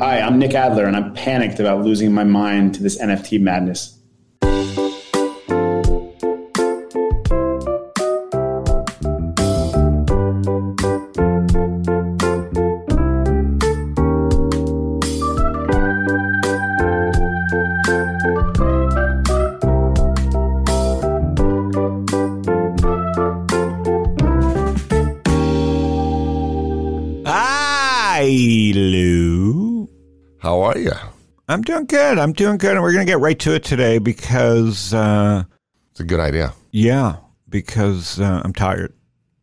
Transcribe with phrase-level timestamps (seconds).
[0.00, 3.99] Hi, I'm Nick Adler, and I'm panicked about losing my mind to this NFT madness.
[31.50, 32.16] I'm doing good.
[32.16, 32.72] I'm doing good.
[32.74, 35.42] And we're going to get right to it today because, uh,
[35.90, 36.52] It's a good idea.
[36.70, 37.16] yeah,
[37.48, 38.94] because uh, I'm tired.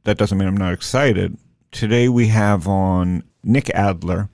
[0.06, 1.38] That doesn't mean I'm not excited.
[1.72, 4.30] Today we have on Nick Adler.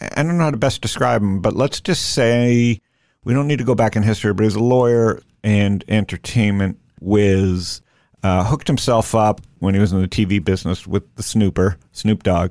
[0.00, 2.80] I don't know how to best describe him, but let's just say
[3.24, 7.82] we don't need to go back in history, but he's a lawyer and entertainment whiz.
[8.22, 12.22] Uh, hooked himself up when he was in the TV business with the Snooper, Snoop
[12.22, 12.50] Dogg.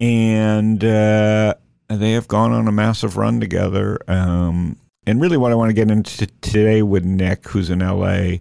[0.00, 1.54] and uh,
[1.98, 3.98] they have gone on a massive run together.
[4.08, 8.38] Um, and really, what I want to get into today with Nick, who's in LA,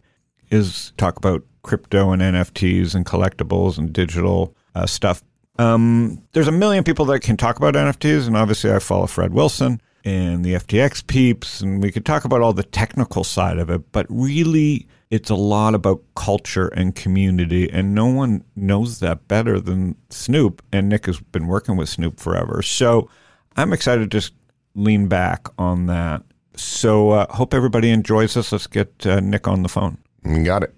[0.50, 5.24] is talk about crypto and NFTs and collectibles and digital uh, stuff.
[5.60, 9.34] Um, there's a million people that can talk about NFTs, and obviously, I follow Fred
[9.34, 13.70] Wilson and the FTX peeps, and we could talk about all the technical side of
[13.70, 19.28] it, but really, it's a lot about culture and community, and no one knows that
[19.28, 20.64] better than Snoop.
[20.74, 23.10] And Nick has been working with Snoop forever, so
[23.56, 24.34] I'm excited to just
[24.76, 26.24] lean back on that.
[26.56, 28.52] So, uh, hope everybody enjoys this.
[28.52, 29.98] Let's get uh, Nick on the phone.
[30.44, 30.76] Got it.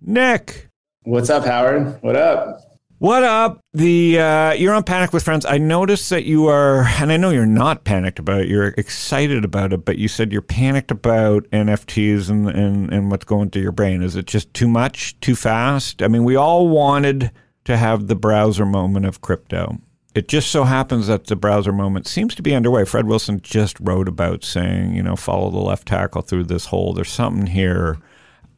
[0.00, 0.68] Nick,
[1.06, 2.02] What's up, Howard?
[2.02, 2.60] What up?
[2.96, 3.60] what up?
[3.74, 5.44] The uh, you're on Panic with Friends.
[5.44, 8.48] I noticed that you are, and I know you're not panicked about it.
[8.48, 13.26] You're excited about it, but you said you're panicked about NFTs and and and what's
[13.26, 14.02] going through your brain.
[14.02, 16.02] Is it just too much, too fast?
[16.02, 17.30] I mean, we all wanted
[17.64, 19.78] to have the browser moment of crypto.
[20.14, 22.84] It just so happens that the browser moment seems to be underway.
[22.84, 26.92] Fred Wilson just wrote about saying, you know, follow the left tackle through this hole.
[26.92, 27.98] There's something here.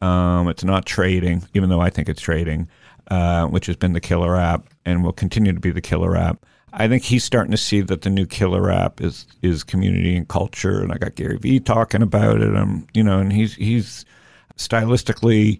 [0.01, 2.69] Um, it's not trading, even though I think it's trading,
[3.09, 6.45] uh, which has been the killer app and will continue to be the killer app.
[6.73, 10.27] I think he's starting to see that the new killer app is is community and
[10.27, 10.81] culture.
[10.81, 12.55] And I got Gary Vee talking about it.
[12.55, 14.05] Um, you know, and he's he's
[14.57, 15.59] stylistically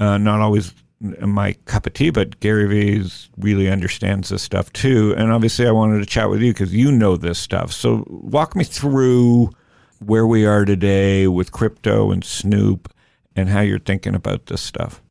[0.00, 5.14] uh, not always my cup of tea, but Gary Vee really understands this stuff too.
[5.16, 7.72] And obviously, I wanted to chat with you because you know this stuff.
[7.72, 9.50] So walk me through
[10.00, 12.92] where we are today with crypto and Snoop
[13.36, 15.02] and how you're thinking about this stuff.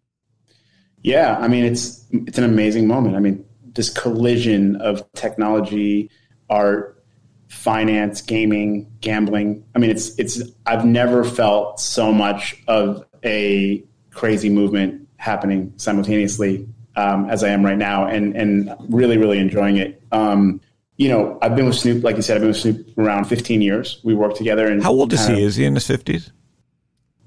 [1.02, 3.16] Yeah, I mean it's it's an amazing moment.
[3.16, 6.10] I mean, this collision of technology,
[6.50, 7.02] art,
[7.48, 9.64] finance, gaming, gambling.
[9.74, 16.68] I mean, it's it's I've never felt so much of a crazy movement happening simultaneously
[16.96, 20.02] um, as I am right now, and and really really enjoying it.
[20.12, 20.62] Um,
[20.98, 23.62] you know, I've been with Snoop, like you said, I've been with Snoop around 15
[23.62, 24.02] years.
[24.04, 24.66] We worked together.
[24.68, 25.34] And How old is he?
[25.34, 26.32] of- Is he in his fifties?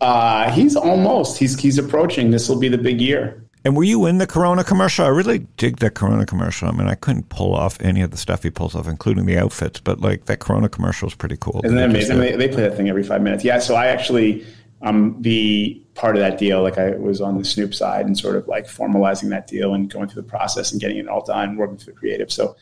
[0.01, 1.39] Uh, he's almost.
[1.39, 2.31] He's he's approaching.
[2.31, 3.45] This will be the big year.
[3.65, 5.05] And were you in the Corona commercial?
[5.05, 6.67] I really dig that Corona commercial.
[6.69, 9.37] I mean, I couldn't pull off any of the stuff he pulls off, including the
[9.37, 11.61] outfits, but like that Corona commercial is pretty cool.
[11.65, 12.19] Isn't that amazing?
[12.19, 13.45] They, they play that thing every five minutes.
[13.45, 13.59] Yeah.
[13.59, 14.47] So I actually
[14.83, 16.63] um the part of that deal.
[16.63, 19.91] Like I was on the Snoop side and sort of like formalizing that deal and
[19.91, 22.33] going through the process and getting it all done, working through the creative.
[22.33, 22.57] So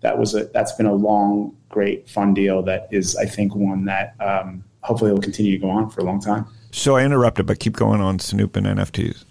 [0.00, 2.62] that was a that's been a long, great, fun deal.
[2.62, 6.04] That is, I think, one that um, hopefully will continue to go on for a
[6.04, 6.46] long time.
[6.70, 9.24] So I interrupted, but keep going on Snoop and NFTs.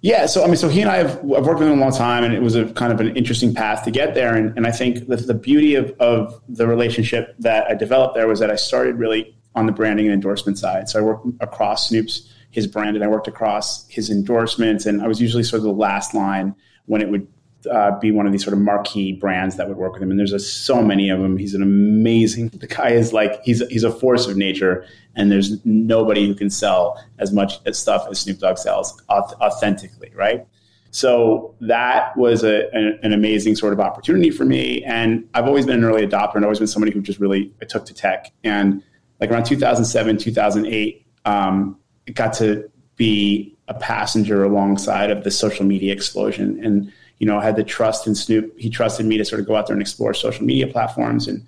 [0.00, 1.92] Yeah, so I mean, so he and I have I've worked with him a long
[1.92, 4.34] time, and it was a kind of an interesting path to get there.
[4.34, 8.28] And, and I think that the beauty of, of the relationship that I developed there
[8.28, 10.88] was that I started really on the branding and endorsement side.
[10.88, 15.08] So I worked across Snoop's his brand, and I worked across his endorsements, and I
[15.08, 16.54] was usually sort of the last line
[16.86, 17.26] when it would
[17.68, 20.10] uh, be one of these sort of marquee brands that would work with him.
[20.10, 21.36] And there's a, so many of them.
[21.36, 22.50] He's an amazing.
[22.50, 26.48] The guy is like he's he's a force of nature, and there's nobody who can
[26.48, 30.46] sell as much stuff as Snoop Dogg sells authentically, right?
[30.92, 34.84] So that was a, an, an amazing sort of opportunity for me.
[34.84, 37.84] And I've always been an early adopter and always been somebody who just really took
[37.86, 38.32] to tech.
[38.44, 38.80] And
[39.20, 41.76] like around 2007, 2008, um,
[42.12, 46.62] got to be a passenger alongside of the social media explosion.
[46.62, 48.52] And, you know, I had the trust in Snoop.
[48.58, 51.26] He trusted me to sort of go out there and explore social media platforms.
[51.26, 51.44] And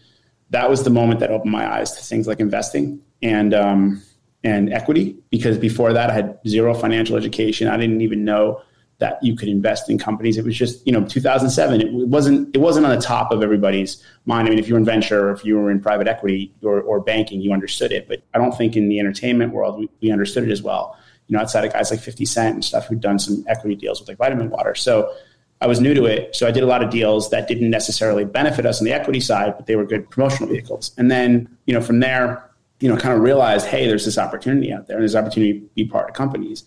[0.51, 4.03] that was the moment that opened my eyes to things like investing and, um,
[4.45, 5.17] and equity.
[5.31, 7.69] Because before that, I had zero financial education.
[7.69, 8.63] I didn't even know
[8.99, 10.39] that you could invest in companies.
[10.39, 11.81] It was just, you know, 2007.
[11.81, 12.55] It wasn't.
[12.55, 14.47] It wasn't on the top of everybody's mind.
[14.47, 16.81] I mean, if you were in venture, or if you were in private equity or,
[16.81, 18.09] or banking, you understood it.
[18.09, 20.99] But I don't think in the entertainment world we, we understood it as well.
[21.27, 24.01] You know, outside of guys like 50 Cent and stuff who'd done some equity deals
[24.01, 24.75] with like Vitamin Water.
[24.75, 25.13] So
[25.61, 28.25] I was new to it, so I did a lot of deals that didn't necessarily
[28.25, 30.93] benefit us on the equity side, but they were good promotional vehicles.
[30.99, 32.51] And then, you know, from there,
[32.81, 35.67] you know, kind of realized, hey, there's this opportunity out there, and there's opportunity to
[35.75, 36.65] be part of companies.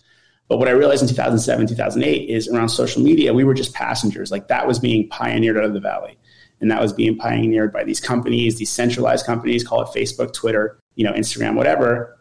[0.49, 4.31] But what I realized in 2007, 2008 is around social media, we were just passengers.
[4.31, 6.17] Like that was being pioneered out of the valley,
[6.59, 10.79] and that was being pioneered by these companies, these centralized companies, call it Facebook, Twitter,
[10.95, 12.19] you know, Instagram, whatever.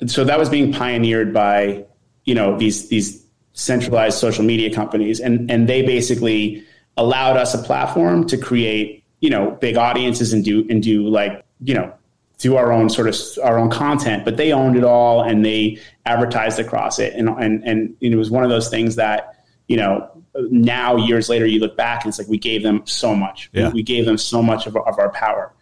[0.00, 1.84] And so that was being pioneered by,
[2.24, 6.64] you know, these these centralized social media companies, and and they basically
[6.96, 11.44] allowed us a platform to create, you know, big audiences and do and do like,
[11.62, 11.92] you know,
[12.38, 15.78] do our own sort of our own content, but they owned it all and they
[16.04, 20.10] advertised across it, and and and it was one of those things that you know
[20.50, 23.68] now years later you look back and it's like we gave them so much, Yeah.
[23.68, 25.54] we, we gave them so much of, of our power.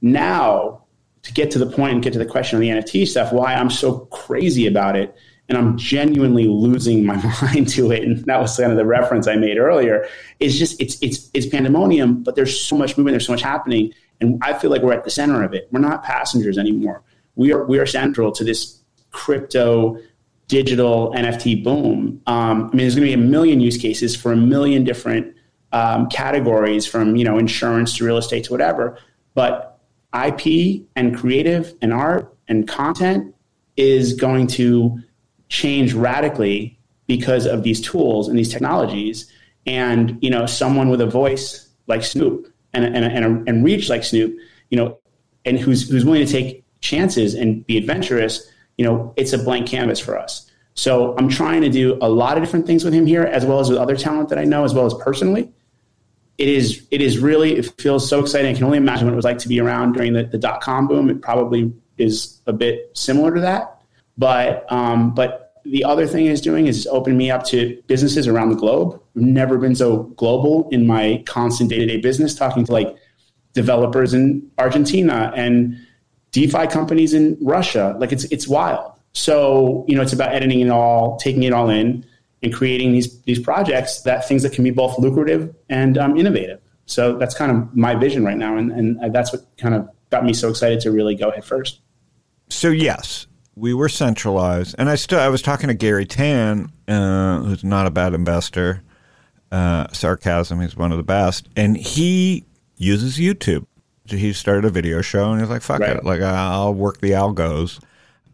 [0.00, 0.84] Now
[1.22, 3.54] to get to the point and get to the question of the NFT stuff, why
[3.54, 5.14] I'm so crazy about it,
[5.48, 9.26] and I'm genuinely losing my mind to it, and that was kind of the reference
[9.26, 10.06] I made earlier.
[10.40, 13.92] It's just it's it's it's pandemonium, but there's so much movement, there's so much happening,
[14.20, 15.68] and I feel like we're at the center of it.
[15.70, 17.02] We're not passengers anymore.
[17.34, 18.80] We are we are central to this
[19.10, 19.98] crypto
[20.48, 22.20] digital NFT boom.
[22.26, 25.34] Um, I mean, there's going to be a million use cases for a million different
[25.72, 28.98] um, categories, from you know insurance to real estate to whatever.
[29.34, 29.80] But
[30.14, 33.34] IP and creative and art and content
[33.76, 34.98] is going to
[35.52, 39.30] change radically because of these tools and these technologies.
[39.66, 44.02] And you know, someone with a voice like Snoop and and and, and reach like
[44.02, 44.36] Snoop,
[44.70, 44.98] you know,
[45.44, 49.68] and who's who's willing to take chances and be adventurous, you know, it's a blank
[49.68, 50.50] canvas for us.
[50.74, 53.60] So I'm trying to do a lot of different things with him here, as well
[53.60, 55.52] as with other talent that I know, as well as personally
[56.38, 58.52] it is it is really it feels so exciting.
[58.52, 60.60] I can only imagine what it was like to be around during the, the dot
[60.60, 61.10] com boom.
[61.10, 63.80] It probably is a bit similar to that.
[64.18, 68.50] But um, but the other thing it's doing is opening me up to businesses around
[68.50, 69.00] the globe.
[69.16, 72.96] I've never been so global in my constant day to day business, talking to like
[73.52, 75.76] developers in Argentina and
[76.32, 77.96] DeFi companies in Russia.
[77.98, 78.92] Like it's it's wild.
[79.12, 82.04] So you know it's about editing it all, taking it all in,
[82.42, 86.60] and creating these these projects that things that can be both lucrative and um, innovative.
[86.86, 90.24] So that's kind of my vision right now, and, and that's what kind of got
[90.24, 91.80] me so excited to really go head first.
[92.48, 97.40] So yes, we were centralized, and I still I was talking to Garry Tan, uh,
[97.42, 98.82] who's not a bad investor.
[99.50, 102.44] Uh, sarcasm, he's one of the best, and he
[102.78, 103.66] uses YouTube.
[104.06, 105.96] He started a video show, and he's like, "Fuck Right.
[105.96, 107.78] it, like I'll work the algos.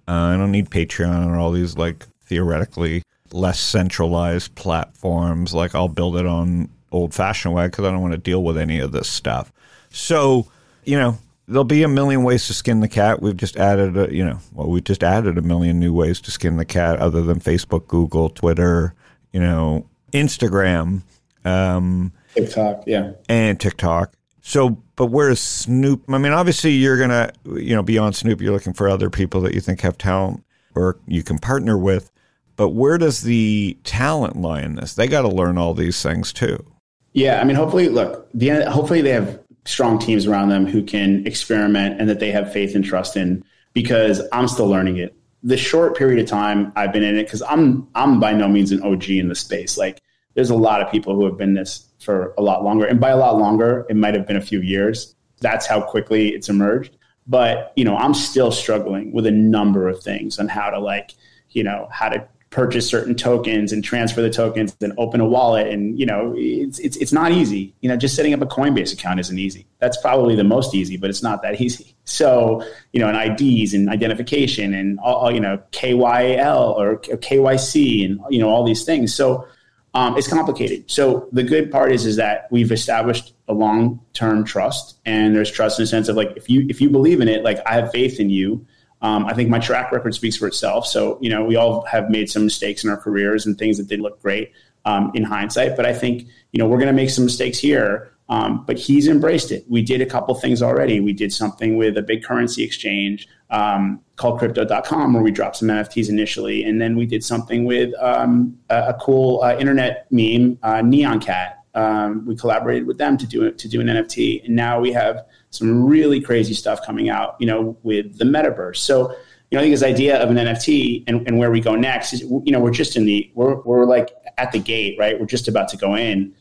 [0.07, 5.53] Uh, I don't need Patreon or all these like theoretically less centralized platforms.
[5.53, 8.57] Like I'll build it on old fashioned way because I don't want to deal with
[8.57, 9.53] any of this stuff.
[9.91, 10.47] So,
[10.85, 11.19] you know,
[11.49, 13.23] there'll be a million ways to skin the cat.
[13.23, 16.31] We've just added, a, you know, well, we just added a million new ways to
[16.31, 18.95] skin the cat other than Facebook, Google, Twitter,
[19.33, 21.03] you know, Instagram,
[21.45, 23.13] um, TikTok, yeah.
[23.29, 24.13] and TikTok.
[24.43, 26.05] So, but where's Snoop?
[26.09, 29.55] I mean, obviously, you're gonna, you know, beyond Snoop, you're looking for other people that
[29.55, 32.11] you think have talent or you can partner with.
[32.57, 34.95] But where does the talent lie in this?
[34.95, 36.65] They got to learn all these things too.
[37.13, 40.83] Yeah, I mean, hopefully, look, the end, hopefully they have strong teams around them who
[40.83, 43.45] can experiment and that they have faith and trust in.
[43.75, 45.15] Because I'm still learning it.
[45.43, 48.73] The short period of time I've been in it, because I'm I'm by no means
[48.73, 49.79] an OG in the space.
[49.79, 50.03] Like,
[50.35, 53.11] there's a lot of people who have been this for a lot longer, and by
[53.11, 55.15] a lot longer, it might have been a few years.
[55.41, 56.97] That's how quickly it's emerged.
[57.27, 61.15] But you know, I'm still struggling with a number of things on how to like,
[61.51, 65.67] you know, how to purchase certain tokens and transfer the tokens and open a wallet
[65.67, 67.75] and you know it's, it's it's not easy.
[67.81, 69.67] You know just setting up a coinbase account isn't easy.
[69.79, 71.95] That's probably the most easy but it's not that easy.
[72.05, 78.21] So you know and ids and identification and all, you know kyl or kyc and
[78.31, 79.15] you know all these things.
[79.15, 79.47] So
[79.95, 80.91] um, it's complicated.
[80.91, 85.79] So the good part is is that we've established a long-term trust and there's trust
[85.79, 87.91] in the sense of like if you if you believe in it like i have
[87.91, 88.65] faith in you
[89.03, 90.87] um, I think my track record speaks for itself.
[90.87, 93.87] So, you know, we all have made some mistakes in our careers and things that
[93.87, 94.53] didn't look great
[94.85, 95.77] um, in hindsight.
[95.77, 98.13] But I think, you know, we're going to make some mistakes here.
[98.31, 99.65] Um, but he's embraced it.
[99.71, 101.01] We did a couple things already.
[101.01, 105.69] We did something with a big currency exchange um, called crypto.com where we dropped some
[105.69, 106.63] NFTs initially.
[106.63, 111.23] And then we did something with um, a, a cool uh, internet meme, uh, Nyan
[111.23, 111.65] Cat.
[111.75, 114.45] Um, we collaborated with them to do to do an NFT.
[114.45, 118.77] And now we have some really crazy stuff coming out, you know, with the metaverse.
[118.77, 119.11] So,
[119.51, 122.13] you know, I think this idea of an NFT and, and where we go next
[122.13, 125.19] is, you know, we're just in the, we're, we're like at the gate, right?
[125.19, 126.35] We're just about to go in.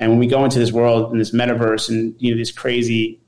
[0.00, 3.20] And when we go into this world and this metaverse and, you know, this crazy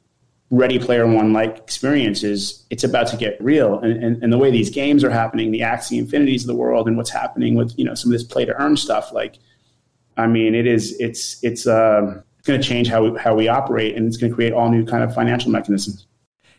[0.50, 3.78] ready player one like experiences, it's about to get real.
[3.78, 6.88] And, and, and the way these games are happening, the Axie Infinities of the world
[6.88, 9.38] and what's happening with, you know, some of this play to earn stuff, like,
[10.16, 13.48] I mean, it is it's it's um, uh, going to change how we, how we
[13.48, 16.06] operate, and it's going to create all new kind of financial mechanisms.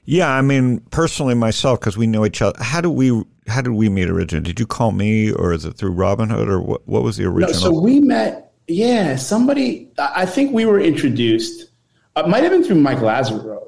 [0.05, 2.61] Yeah, I mean, personally myself, because we know each other.
[2.63, 4.43] How do we how did we meet originally?
[4.43, 6.87] Did you call me, or is it through Robinhood, or what?
[6.87, 7.53] What was the original?
[7.53, 8.53] No, so we met.
[8.67, 9.91] Yeah, somebody.
[9.99, 11.63] I think we were introduced.
[11.63, 11.69] It
[12.15, 13.67] uh, might have been through Mike Lazerow.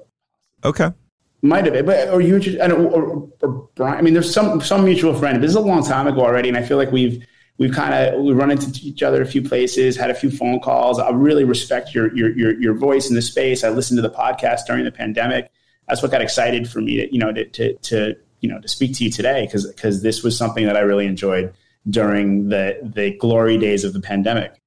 [0.64, 0.92] Okay.
[1.42, 3.98] Might have been, but or you I don't, or, or Brian.
[3.98, 5.44] I mean, there's some some mutual friend.
[5.44, 7.26] This is a long time ago already, and I feel like we've
[7.58, 10.60] we've kind of we run into each other a few places, had a few phone
[10.60, 11.00] calls.
[11.00, 13.64] I really respect your your your, your voice in the space.
[13.64, 15.52] I listened to the podcast during the pandemic.
[15.88, 18.68] That's what got excited for me to you know to to, to you know to
[18.68, 21.54] speak to you today because because this was something that I really enjoyed
[21.90, 24.60] during the the glory days of the pandemic.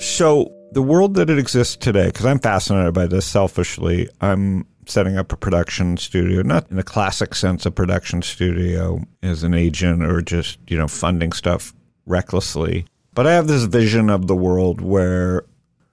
[0.00, 5.16] So the world that it exists today, because I'm fascinated by this selfishly, I'm setting
[5.16, 10.02] up a production studio, not in the classic sense of production studio as an agent
[10.02, 11.72] or just, you know, funding stuff
[12.06, 12.86] recklessly.
[13.12, 15.44] But I have this vision of the world where,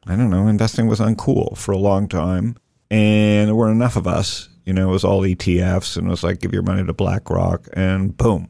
[0.08, 2.58] I don't know, investing was uncool for a long time.
[2.90, 4.50] And there weren't enough of us.
[4.66, 7.68] You know, it was all ETFs and it was like, give your money to BlackRock
[7.74, 8.50] and boom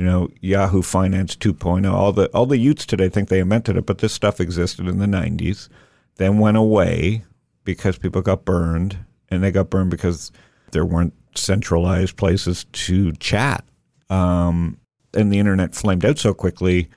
[0.00, 1.92] you know, Yahoo Finance 2.0.
[1.92, 4.96] All the all the youths today think they invented it, but this stuff existed in
[4.96, 5.68] the 90s,
[6.16, 7.22] then went away
[7.64, 8.96] because people got burned,
[9.30, 10.32] and they got burned because
[10.72, 13.64] there weren't centralized places to chat.
[14.08, 14.78] Um,
[15.14, 16.88] and the internet flamed out so quickly.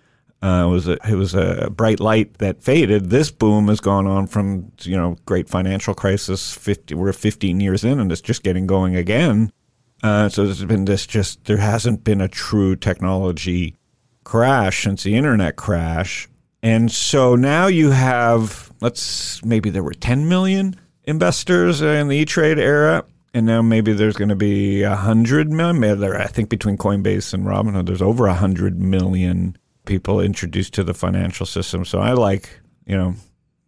[0.42, 3.10] Uh, it was a, it was a bright light that faded.
[3.10, 6.54] This boom has gone on from you know great financial crisis.
[6.54, 9.52] Fifty we're 15 years in, and it's just getting going again.
[10.04, 13.74] Uh, so there's been this just, there hasn't been a true technology
[14.25, 16.28] crash since the internet crash.
[16.62, 22.25] And so now you have, let's, maybe there were 10 million investors in the E
[22.25, 23.05] Trade era.
[23.36, 26.03] And now maybe there's going to be a 100 million.
[26.03, 30.93] I think between Coinbase and Robinhood, there's over a 100 million people introduced to the
[30.93, 31.83] financial system.
[31.83, 33.15] So I like, you know,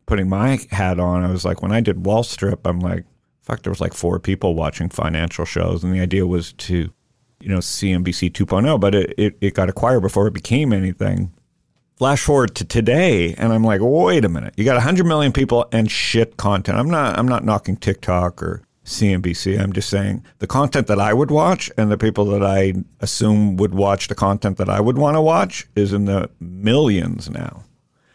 [0.05, 1.23] putting my hat on.
[1.23, 3.05] I was like, when I did Wallstrip, I'm like,
[3.45, 6.91] fact, there was like four people watching financial shows, and the idea was to,
[7.39, 11.31] you know, CNBC 2.0, but it, it, it got acquired before it became anything.
[11.97, 15.67] Flash forward to today, and I'm like, wait a minute, you got 100 million people
[15.71, 16.77] and shit content.
[16.77, 19.59] I'm not I'm not knocking TikTok or CNBC.
[19.59, 23.57] I'm just saying the content that I would watch and the people that I assume
[23.57, 27.63] would watch the content that I would want to watch is in the millions now.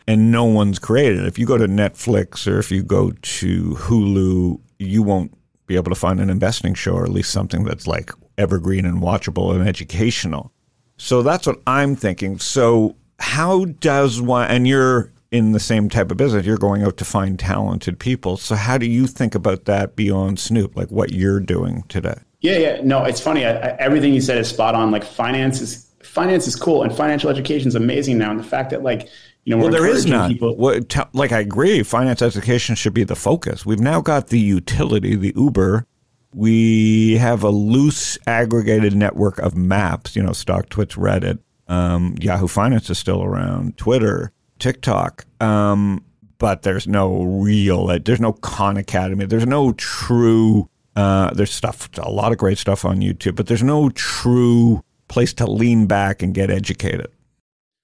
[0.06, 1.24] And no one's created.
[1.24, 5.90] If you go to Netflix or if you go to Hulu you won't be able
[5.90, 9.66] to find an investing show or at least something that's like evergreen and watchable and
[9.68, 10.52] educational.
[10.96, 12.38] So that's what I'm thinking.
[12.38, 16.96] So how does one and you're in the same type of business, you're going out
[16.96, 18.36] to find talented people.
[18.36, 22.18] So how do you think about that beyond Snoop, like what you're doing today?
[22.40, 22.80] Yeah, yeah.
[22.82, 23.44] No, it's funny.
[23.44, 24.90] I, I, everything you said is spot on.
[24.90, 28.30] Like finance is finance is cool and financial education is amazing now.
[28.30, 29.08] And the fact that like
[29.44, 30.32] you know, well, there is none.
[30.32, 33.64] People- what, t- like I agree, finance education should be the focus.
[33.64, 35.86] We've now got the utility, the Uber.
[36.34, 40.16] We have a loose aggregated network of maps.
[40.16, 41.38] You know, StockTwits, Reddit,
[41.70, 45.24] um, Yahoo Finance is still around, Twitter, TikTok.
[45.40, 46.04] Um,
[46.38, 47.86] but there's no real.
[48.00, 49.24] There's no Khan Academy.
[49.26, 50.68] There's no true.
[50.96, 55.32] Uh, there's stuff, a lot of great stuff on YouTube, but there's no true place
[55.34, 57.08] to lean back and get educated.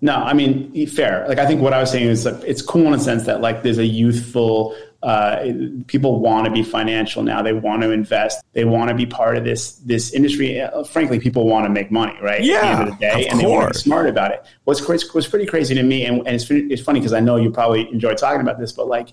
[0.01, 1.25] No, I mean fair.
[1.29, 3.41] Like I think what I was saying is like it's cool in a sense that
[3.41, 4.77] like there's a youthful
[5.07, 5.53] uh,
[5.87, 7.41] people want to be financial now.
[7.41, 8.45] They want to invest.
[8.55, 10.61] They want to be part of this this industry.
[10.61, 12.43] Uh, frankly, people want to make money, right?
[12.43, 14.33] Yeah, At the end of the day, of and they want to be smart about
[14.33, 14.45] it.
[14.65, 17.53] What's what's pretty crazy to me, and, and it's it's funny because I know you
[17.53, 19.11] probably enjoy talking about this, but like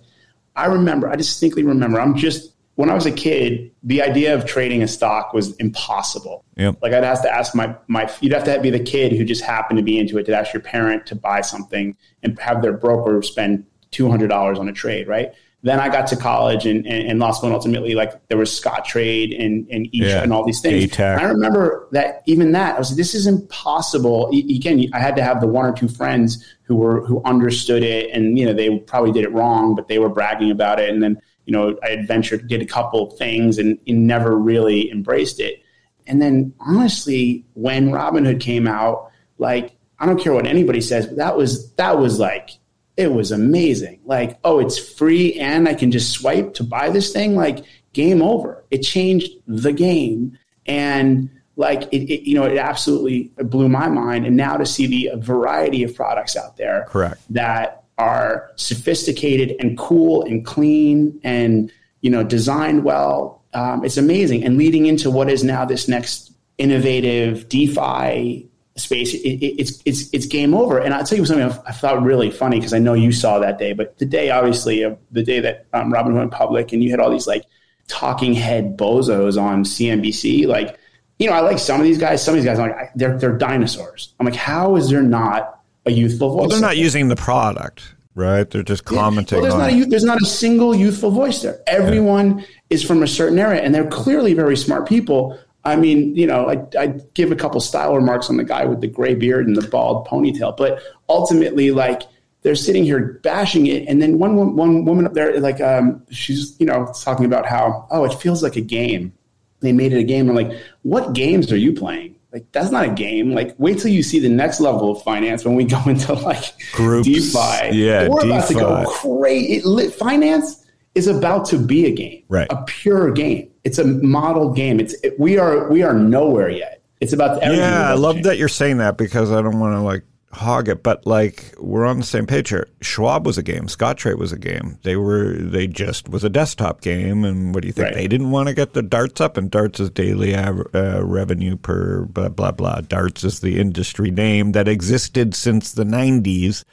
[0.55, 2.01] I remember, I distinctly remember.
[2.01, 6.43] I'm just when I was a kid, the idea of trading a stock was impossible.
[6.55, 6.77] Yep.
[6.81, 9.43] Like I'd have to ask my my you'd have to be the kid who just
[9.43, 12.73] happened to be into it to ask your parent to buy something and have their
[12.73, 15.33] broker spend two hundred dollars on a trade, right?
[15.65, 19.33] Then I got to college and, and, and lost one ultimately like there was Scottrade
[19.41, 20.21] and and each Yeah.
[20.21, 20.91] and all these things.
[20.91, 21.19] ATAC.
[21.19, 24.29] I remember that even that I was like, this is impossible.
[24.33, 28.11] Again, I had to have the one or two friends who were who understood it
[28.11, 30.89] and you know they probably did it wrong, but they were bragging about it.
[30.89, 35.39] And then you know I adventured, did a couple things, and, and never really embraced
[35.39, 35.61] it.
[36.07, 41.15] And then honestly, when Robinhood came out, like I don't care what anybody says, but
[41.17, 42.49] that was that was like
[42.97, 43.99] it was amazing.
[44.05, 47.35] Like, oh, it's free and I can just swipe to buy this thing.
[47.35, 48.63] Like, game over.
[48.71, 50.37] It changed the game.
[50.65, 54.25] And like it, it you know, it absolutely blew my mind.
[54.25, 57.21] And now to see the variety of products out there Correct.
[57.29, 61.71] that are sophisticated and cool and clean and
[62.01, 66.33] you know designed well um, it's amazing and leading into what is now this next
[66.57, 70.79] innovative defi space, it, it, it's it's it's game over.
[70.79, 73.57] And I'll tell you something I thought really funny because I know you saw that
[73.57, 76.91] day, but the day obviously of the day that um, Robinhood went public, and you
[76.91, 77.43] had all these like
[77.87, 80.77] talking head bozos on CNBC, like
[81.19, 82.23] you know, I like some of these guys.
[82.23, 84.13] Some of these guys, I'm like they're they're dinosaurs.
[84.19, 86.39] I'm like, how is there not a youthful voice?
[86.39, 88.49] Well, they're not using the product right?
[88.49, 89.41] They're just commenting.
[89.41, 91.61] Well, there's not a there's not a single youthful voice there.
[91.67, 92.45] Everyone yeah.
[92.69, 95.39] is from a certain area, and they're clearly very smart people.
[95.65, 98.81] I mean, you know, I I give a couple style remarks on the guy with
[98.81, 102.03] the gray beard and the bald ponytail, but ultimately, like
[102.41, 106.55] they're sitting here bashing it, and then one one woman up there, like um, she's
[106.59, 109.13] you know talking about how oh it feels like a game.
[109.61, 110.29] They made it a game.
[110.29, 110.51] I'm like,
[110.81, 112.15] what games are you playing?
[112.33, 113.31] Like that's not a game.
[113.31, 116.43] Like wait till you see the next level of finance when we go into like
[116.73, 117.07] Groups.
[117.07, 117.77] DeFi.
[117.77, 118.31] Yeah, we're DeFi.
[118.31, 119.89] about to go crazy.
[119.91, 120.62] finance
[120.95, 122.47] is about to be a game, right?
[122.49, 123.49] A pure game.
[123.63, 124.79] It's a model game.
[124.79, 126.81] It's it, we are we are nowhere yet.
[126.99, 127.89] It's about yeah.
[127.89, 131.05] I love that you're saying that because I don't want to like hog it, but
[131.05, 132.67] like we're on the same page here.
[132.81, 133.67] Schwab was a game.
[133.67, 134.79] Scottrade was a game.
[134.83, 137.23] They were they just was a desktop game.
[137.23, 137.87] And what do you think?
[137.87, 137.95] Right.
[137.95, 142.05] They didn't want to get the darts up, and darts is daily uh, revenue per
[142.05, 142.81] blah blah blah.
[142.81, 146.63] Darts is the industry name that existed since the '90s,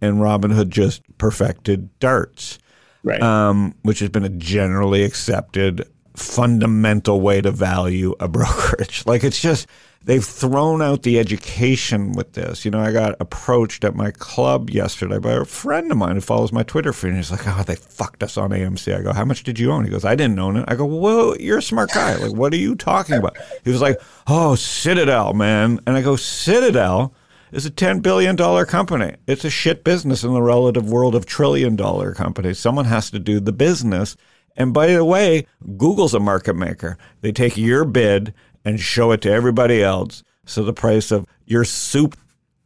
[0.00, 2.58] and Robinhood just perfected darts,
[3.02, 3.22] right?
[3.22, 9.04] Um, which has been a generally accepted fundamental way to value a brokerage.
[9.06, 9.66] Like it's just
[10.06, 12.64] they've thrown out the education with this.
[12.64, 16.20] You know, I got approached at my club yesterday by a friend of mine who
[16.20, 17.08] follows my Twitter feed.
[17.08, 19.70] And he's like, "Oh, they fucked us on AMC." I go, "How much did you
[19.72, 22.16] own?" He goes, "I didn't own it." I go, "Well, you're a smart guy.
[22.16, 26.16] Like, what are you talking about?" He was like, "Oh, Citadel, man." And I go,
[26.16, 27.12] "Citadel."
[27.52, 28.36] Is a $10 billion
[28.66, 29.16] company.
[29.26, 32.58] It's a shit business in the relative world of trillion dollar companies.
[32.58, 34.16] Someone has to do the business.
[34.56, 36.98] And by the way, Google's a market maker.
[37.20, 38.34] They take your bid
[38.64, 40.22] and show it to everybody else.
[40.44, 42.16] So the price of your soup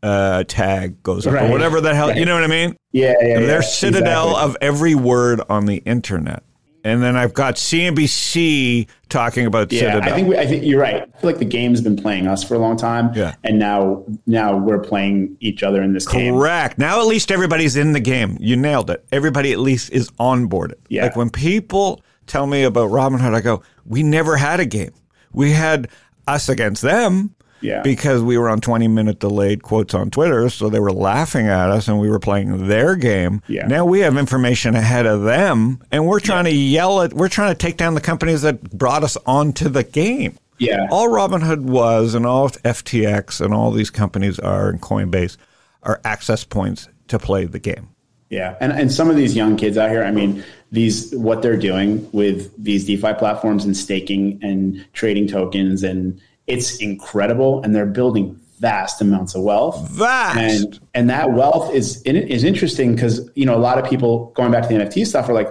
[0.02, 1.48] uh, tag goes up, right.
[1.48, 2.08] or whatever the hell.
[2.08, 2.16] Right.
[2.16, 2.76] You know what I mean?
[2.92, 3.40] Yeah, yeah.
[3.40, 4.50] They're yeah, citadel exactly.
[4.50, 6.42] of every word on the internet.
[6.82, 10.02] And then I've got CNBC talking about yeah, Citadel.
[10.02, 11.02] I think we, I think you're right.
[11.02, 13.12] I feel like the game's been playing us for a long time.
[13.14, 13.34] Yeah.
[13.44, 16.34] And now now we're playing each other in this game.
[16.34, 16.78] Correct.
[16.78, 18.36] Now at least everybody's in the game.
[18.40, 19.04] You nailed it.
[19.12, 20.74] Everybody at least is on board.
[20.88, 21.04] Yeah.
[21.04, 24.92] Like when people tell me about Robinhood, I go, we never had a game.
[25.32, 25.88] We had
[26.26, 27.34] us against them.
[27.60, 27.82] Yeah.
[27.82, 30.48] Because we were on 20 minute delayed quotes on Twitter.
[30.48, 33.42] So they were laughing at us and we were playing their game.
[33.48, 33.66] Yeah.
[33.66, 36.52] Now we have information ahead of them and we're trying yeah.
[36.52, 39.84] to yell at, we're trying to take down the companies that brought us onto the
[39.84, 40.38] game.
[40.58, 40.88] Yeah.
[40.90, 45.36] All Robinhood was and all FTX and all these companies are and Coinbase
[45.82, 47.88] are access points to play the game.
[48.30, 51.56] Yeah, and and some of these young kids out here, I mean, these what they're
[51.56, 56.20] doing with these DeFi platforms and staking and trading tokens, and
[56.50, 59.88] it's incredible, and they're building vast amounts of wealth.
[59.90, 64.32] Vast, and and that wealth is is interesting because you know a lot of people
[64.36, 65.48] going back to the NFT stuff are like,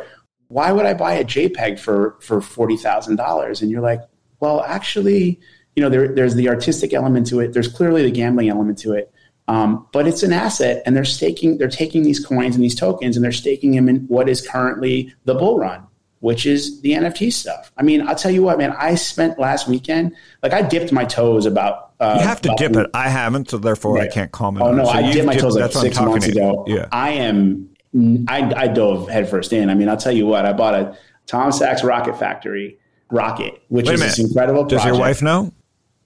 [0.49, 3.61] why would I buy a JPEG for for forty thousand dollars?
[3.61, 4.01] And you're like,
[4.39, 5.39] well, actually,
[5.75, 7.53] you know, there, there's the artistic element to it.
[7.53, 9.11] There's clearly the gambling element to it.
[9.47, 11.57] Um, but it's an asset, and they're staking.
[11.57, 15.13] They're taking these coins and these tokens, and they're staking them in what is currently
[15.25, 15.87] the bull run,
[16.19, 17.71] which is the NFT stuff.
[17.77, 18.71] I mean, I'll tell you what, man.
[18.77, 21.93] I spent last weekend, like, I dipped my toes about.
[21.99, 22.89] Uh, you have to dip it.
[22.93, 24.09] I haven't, so therefore right.
[24.09, 24.65] I can't comment.
[24.65, 26.65] Oh no, so I dipped my toes like six months ago.
[26.67, 26.87] Yeah.
[26.91, 27.69] I am.
[28.27, 29.69] I, I dove headfirst in.
[29.69, 30.45] I mean, I'll tell you what.
[30.45, 32.79] I bought a Tom Sachs Rocket Factory
[33.11, 34.63] rocket, which Wait is this incredible.
[34.63, 34.95] Does project.
[34.95, 35.51] your wife know?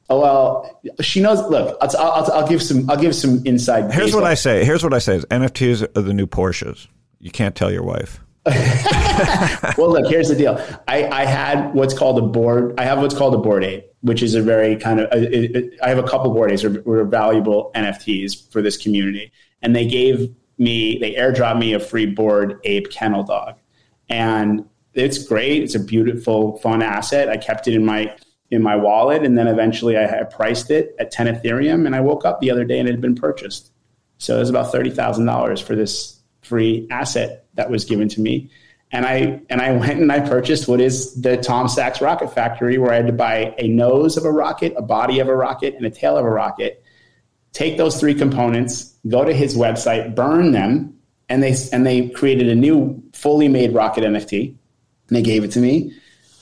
[0.09, 1.39] Oh, well, she knows.
[1.49, 2.89] Look, I'll, I'll, I'll, give some.
[2.89, 3.91] I'll give some inside.
[3.93, 4.65] Here's what I say.
[4.65, 6.87] Here's what I say: is NFTs are the new Porsches.
[7.19, 8.19] You can't tell your wife.
[9.77, 10.07] well, look.
[10.07, 10.61] Here's the deal.
[10.87, 12.73] I, I had what's called a board.
[12.77, 15.23] I have what's called a Bored Ape, which is a very kind of.
[15.23, 19.73] It, it, I have a couple board that were valuable NFTs for this community, and
[19.73, 20.97] they gave me.
[20.99, 23.55] They airdropped me a free Bored Ape kennel dog,
[24.09, 25.63] and it's great.
[25.63, 27.29] It's a beautiful, fun asset.
[27.29, 28.13] I kept it in my
[28.51, 32.01] in my wallet, and then eventually I, I priced it at 10 Ethereum, and I
[32.01, 33.71] woke up the other day and it had been purchased.
[34.17, 38.21] So it was about thirty thousand dollars for this free asset that was given to
[38.21, 38.49] me,
[38.91, 42.77] and I and I went and I purchased what is the Tom Sachs Rocket Factory,
[42.77, 45.75] where I had to buy a nose of a rocket, a body of a rocket,
[45.75, 46.83] and a tail of a rocket.
[47.51, 50.97] Take those three components, go to his website, burn them,
[51.29, 55.51] and they and they created a new fully made rocket NFT, and they gave it
[55.51, 55.93] to me,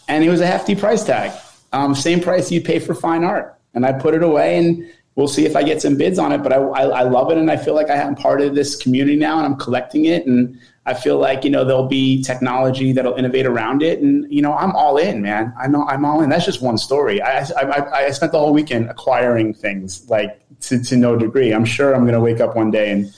[0.07, 1.31] and it was a hefty price tag
[1.73, 3.57] um, same price you'd pay for fine art.
[3.73, 6.39] And I put it away and we'll see if I get some bids on it.
[6.39, 7.37] But I, I, I, love it.
[7.37, 10.25] And I feel like I am part of this community now and I'm collecting it.
[10.25, 14.41] And I feel like you know there'll be technology that'll innovate around it, and you
[14.41, 15.53] know I'm all in, man.
[15.59, 16.29] I'm I'm all in.
[16.29, 17.21] That's just one story.
[17.21, 21.53] I I, I spent the whole weekend acquiring things like to, to no degree.
[21.53, 23.15] I'm sure I'm going to wake up one day and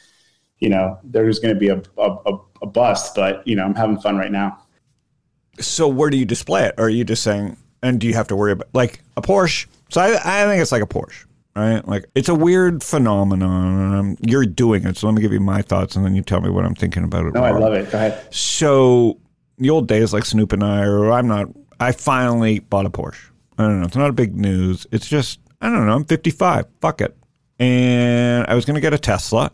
[0.60, 3.98] you know there's going to be a, a a bust, but you know I'm having
[3.98, 4.60] fun right now.
[5.60, 6.76] So where do you display it?
[6.78, 7.56] Or are you just saying?
[7.82, 9.68] And do you have to worry about like a Porsche?
[9.90, 11.88] So I I think it's like a Porsche right?
[11.88, 14.18] Like it's a weird phenomenon.
[14.22, 16.50] You're doing it, so let me give you my thoughts, and then you tell me
[16.50, 17.34] what I'm thinking about it.
[17.34, 17.92] No, I love it.
[17.92, 18.34] Go ahead.
[18.34, 19.20] So
[19.58, 21.50] the old days, like Snoop and I, or I'm not.
[21.80, 23.30] I finally bought a Porsche.
[23.58, 23.88] I don't know.
[23.88, 24.88] It's not a big news.
[24.92, 25.94] It's just I don't know.
[25.94, 26.66] I'm 55.
[26.82, 27.16] Fuck it.
[27.60, 29.52] And I was going to get a Tesla,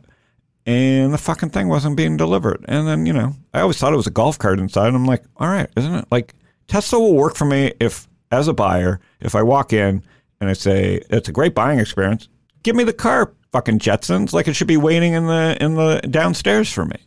[0.66, 2.66] and the fucking thing wasn't being delivered.
[2.68, 4.88] And then you know, I always thought it was a golf cart inside.
[4.88, 6.06] And I'm like, all right, isn't it?
[6.12, 6.34] Like
[6.68, 10.04] Tesla will work for me if, as a buyer, if I walk in
[10.40, 12.28] and I say it's a great buying experience.
[12.64, 14.34] Give me the car, fucking Jetsons.
[14.34, 16.98] Like it should be waiting in the in the downstairs for me.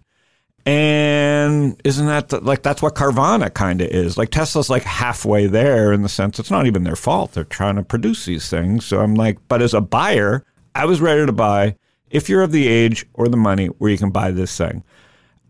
[0.64, 4.16] And isn't that the, like that's what Carvana kind of is?
[4.16, 7.32] Like Tesla's like halfway there in the sense it's not even their fault.
[7.32, 8.84] They're trying to produce these things.
[8.84, 11.76] So I'm like, but as a buyer, I was ready to buy
[12.10, 14.84] if you're of the age or the money where you can buy this thing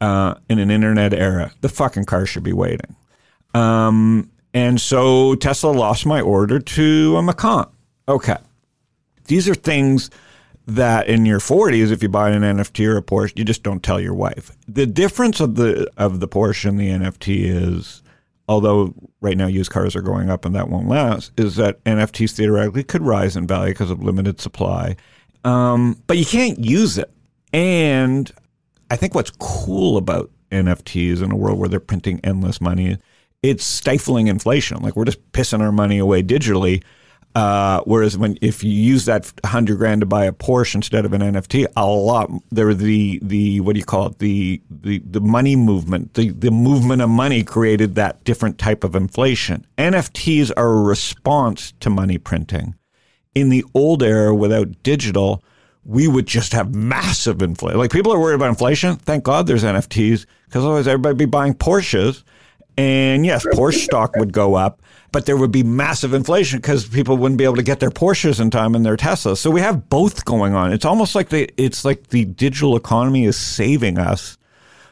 [0.00, 1.52] uh, in an internet era.
[1.60, 2.96] The fucking car should be waiting.
[3.54, 7.66] Um, and so Tesla lost my order to a Macan.
[8.08, 8.36] Okay.
[9.26, 10.10] These are things
[10.66, 13.82] that in your 40s, if you buy an NFT or a Porsche, you just don't
[13.82, 14.50] tell your wife.
[14.68, 18.02] The difference of the of the Porsche and the NFT is,
[18.48, 22.32] although right now used cars are going up and that won't last, is that NFTs
[22.32, 24.96] theoretically could rise in value because of limited supply,
[25.44, 27.10] um, but you can't use it.
[27.52, 28.30] And
[28.90, 32.98] I think what's cool about NFTs in a world where they're printing endless money
[33.42, 34.80] it's stifling inflation.
[34.82, 36.82] Like we're just pissing our money away digitally.
[37.34, 41.14] Uh, whereas when if you use that hundred grand to buy a Porsche instead of
[41.14, 45.20] an NFT, a lot there the the what do you call it the the the
[45.20, 49.66] money movement the the movement of money created that different type of inflation.
[49.78, 52.74] NFTs are a response to money printing.
[53.34, 55.42] In the old era, without digital,
[55.84, 57.78] we would just have massive inflation.
[57.78, 58.96] Like people are worried about inflation.
[58.96, 62.24] Thank God there's NFTs because otherwise everybody would be buying Porsches
[62.76, 67.16] and yes, Porsche stock would go up, but there would be massive inflation because people
[67.16, 69.38] wouldn't be able to get their Porsches in time and their Teslas.
[69.38, 70.72] So we have both going on.
[70.72, 74.38] It's almost like the it's like the digital economy is saving us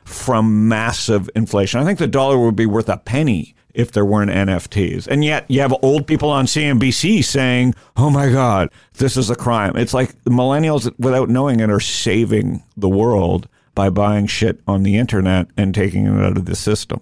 [0.05, 1.81] from massive inflation.
[1.81, 5.07] I think the dollar would be worth a penny if there weren't NFTs.
[5.07, 9.37] And yet you have old people on CNBC saying, "Oh my god, this is a
[9.37, 14.83] crime." It's like millennials without knowing it are saving the world by buying shit on
[14.83, 17.01] the internet and taking it out of the system.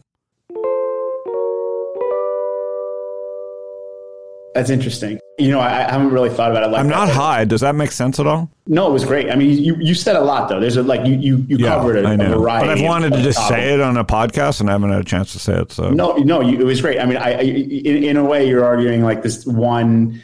[4.55, 5.21] That's interesting.
[5.39, 6.69] You know, I, I haven't really thought about it.
[6.69, 7.45] Like I'm not that, high.
[7.45, 8.51] Does that make sense at all?
[8.67, 9.31] No, it was great.
[9.31, 10.59] I mean, you you said a lot though.
[10.59, 12.33] There's a like you you, you yeah, covered a, I know.
[12.33, 12.67] a variety.
[12.67, 15.05] But I've wanted to just say it on a podcast, and I haven't had a
[15.05, 15.71] chance to say it.
[15.71, 16.99] So no, no, you, it was great.
[16.99, 20.21] I mean, I, I in, in a way, you're arguing like this one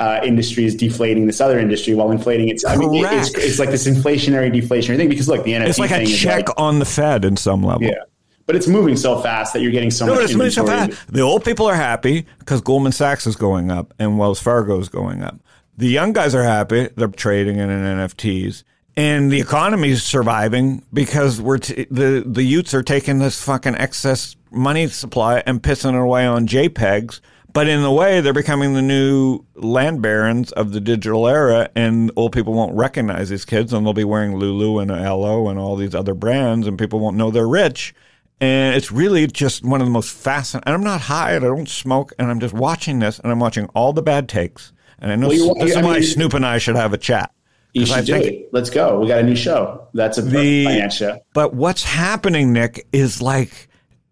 [0.00, 2.62] uh, industry is deflating this other industry while inflating it.
[2.66, 5.90] I mean, it's, it's, like this inflationary deflationary thing because look, the NFT it's like
[5.92, 7.86] a check like, on the Fed in some level.
[7.86, 8.02] Yeah
[8.46, 10.24] but it's moving so fast that you're getting so no, much.
[10.24, 11.12] It's moving so fast.
[11.12, 14.88] The old people are happy because Goldman Sachs is going up and Wells Fargo is
[14.88, 15.38] going up.
[15.76, 18.62] The young guys are happy; they're trading in NFTs,
[18.96, 23.74] and the economy is surviving because we're t- the the Utes are taking this fucking
[23.74, 27.20] excess money supply and pissing it away on JPEGs.
[27.52, 32.10] But in the way, they're becoming the new land barons of the digital era, and
[32.14, 35.74] old people won't recognize these kids, and they'll be wearing Lulu and Elo and all
[35.74, 37.94] these other brands, and people won't know they're rich
[38.40, 40.66] and it's really just one of the most fascinating.
[40.66, 43.40] And I'm not high and I don't smoke, and I'm just watching this and I'm
[43.40, 44.72] watching all the bad takes.
[44.98, 46.98] And I know well, this is I why mean, Snoop and I should have a
[46.98, 47.32] chat.
[47.72, 48.48] You should I do think, it.
[48.52, 48.98] Let's go.
[49.00, 49.88] We got a new show.
[49.92, 51.18] That's a the, finance show.
[51.34, 53.68] But what's happening, Nick, is like,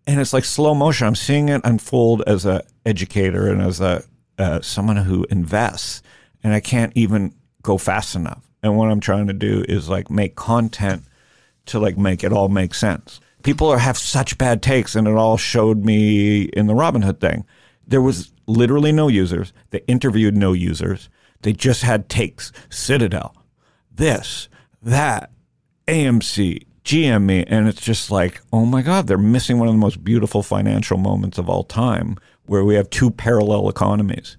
[0.06, 1.06] and it's like slow motion.
[1.06, 4.04] I'm seeing it unfold as a educator and as a
[4.36, 6.02] uh, someone who invests,
[6.42, 8.44] and I can't even go fast enough.
[8.62, 11.04] And what I'm trying to do is like make content
[11.66, 15.14] to like make it all make sense people are, have such bad takes, and it
[15.14, 17.44] all showed me in the Robinhood thing.
[17.86, 19.52] There was literally no users.
[19.70, 21.08] They interviewed no users.
[21.42, 22.50] They just had takes.
[22.70, 23.36] Citadel,
[23.94, 24.48] this,
[24.82, 25.30] that,
[25.86, 30.02] AMC, GME, and it's just like, oh my God, they're missing one of the most
[30.02, 34.36] beautiful financial moments of all time, where we have two parallel economies.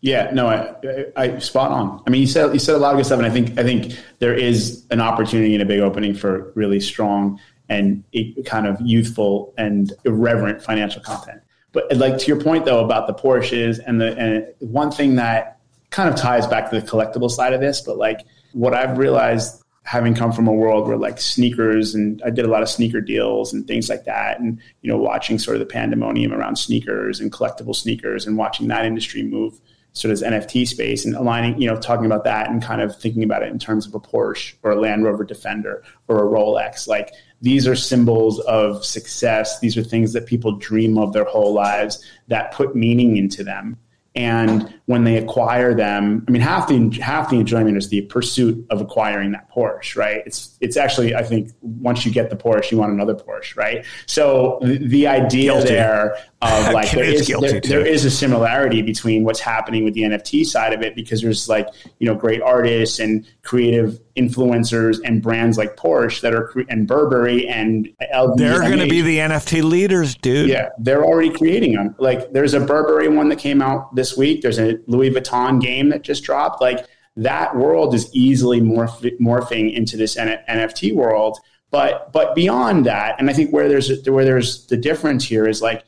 [0.00, 0.74] Yeah, no, I,
[1.16, 2.00] I, I, spot on.
[2.06, 3.64] I mean, you said you said a lot of good stuff, and I think I
[3.64, 8.04] think there is an opportunity and a big opening for really strong and
[8.44, 11.42] kind of youthful and irreverent financial content.
[11.72, 15.58] But like to your point though about the Porsches and the and one thing that
[15.90, 18.20] kind of ties back to the collectible side of this, but like
[18.52, 22.48] what I've realized having come from a world where like sneakers and I did a
[22.48, 24.38] lot of sneaker deals and things like that.
[24.38, 28.68] And, you know, watching sort of the pandemonium around sneakers and collectible sneakers and watching
[28.68, 29.58] that industry move
[29.94, 33.24] sort of NFT space and aligning, you know, talking about that and kind of thinking
[33.24, 36.86] about it in terms of a Porsche or a Land Rover Defender or a Rolex.
[36.86, 39.60] Like these are symbols of success.
[39.60, 43.78] These are things that people dream of their whole lives that put meaning into them.
[44.14, 48.66] And when they acquire them, I mean, half the half the enjoyment is the pursuit
[48.68, 50.22] of acquiring that Porsche, right?
[50.26, 53.84] It's it's actually, I think, once you get the Porsche, you want another Porsche, right?
[54.06, 55.68] So the, the idea Guilty.
[55.68, 60.02] there of like there is, there, there is a similarity between what's happening with the
[60.02, 65.22] NFT side of it because there's like you know great artists and creative influencers and
[65.22, 68.36] brands like Porsche that are and Burberry and LVMH.
[68.36, 70.48] They're going to be the NFT leaders, dude.
[70.48, 71.94] Yeah, they're already creating them.
[71.98, 74.42] Like, there's a Burberry one that came out this week.
[74.42, 76.60] There's a Louis Vuitton game that just dropped.
[76.60, 81.38] Like, that world is easily morph- morphing into this N- NFT world.
[81.70, 85.60] But but beyond that, and I think where there's where there's the difference here is
[85.60, 85.84] like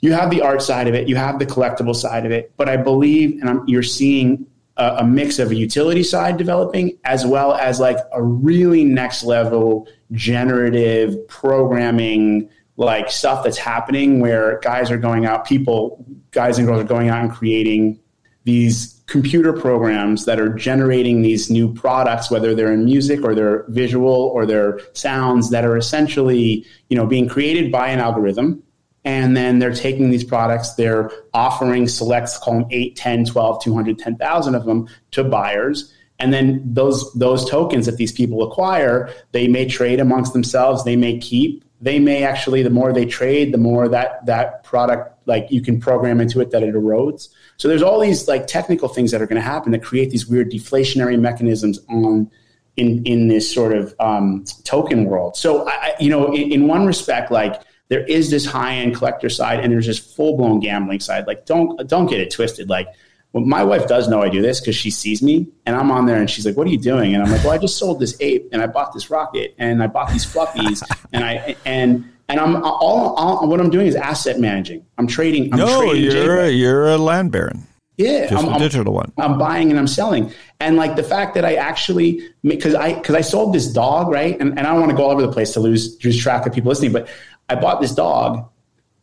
[0.00, 2.68] you have the art side of it, you have the collectible side of it, but
[2.68, 7.26] I believe, and I'm, you're seeing a, a mix of a utility side developing as
[7.26, 14.90] well as like a really next level generative programming like stuff that's happening where guys
[14.90, 17.98] are going out, people, guys and girls are going out and creating
[18.44, 23.64] these computer programs that are generating these new products, whether they're in music or they're
[23.68, 28.62] visual or they're sounds that are essentially, you know, being created by an algorithm.
[29.08, 33.98] And then they're taking these products, they're offering selects, call them 8, 10, 12, 200,
[33.98, 35.94] 10,000 of them to buyers.
[36.18, 40.94] And then those, those tokens that these people acquire, they may trade amongst themselves, they
[40.94, 45.46] may keep, they may actually, the more they trade, the more that, that product, like
[45.50, 47.28] you can program into it that it erodes.
[47.56, 50.26] So there's all these like technical things that are going to happen that create these
[50.26, 52.30] weird deflationary mechanisms on
[52.76, 55.34] in in this sort of um, token world.
[55.34, 59.28] So I, you know, in, in one respect, like there is this high end collector
[59.30, 61.26] side, and there's this full blown gambling side.
[61.26, 62.68] Like don't don't get it twisted.
[62.68, 62.88] Like
[63.32, 66.06] well, my wife does know I do this because she sees me, and I'm on
[66.06, 68.00] there, and she's like, "What are you doing?" And I'm like, "Well, I just sold
[68.00, 72.04] this ape, and I bought this rocket, and I bought these fluffies, and I and."
[72.30, 74.84] And I'm all, all what I'm doing is asset managing.
[74.98, 75.50] I'm trading.
[75.50, 76.46] I'm No, trading you're JPEG.
[76.48, 79.10] a, you're a land baron, yeah, just I'm, a I'm- digital one.
[79.16, 80.30] I'm buying and I'm selling.
[80.60, 84.38] And like the fact that I actually, because I, because I sold this dog, right?
[84.38, 86.44] And, and I don't want to go all over the place to lose, lose track
[86.44, 87.08] of people listening, but
[87.48, 88.48] I bought this dog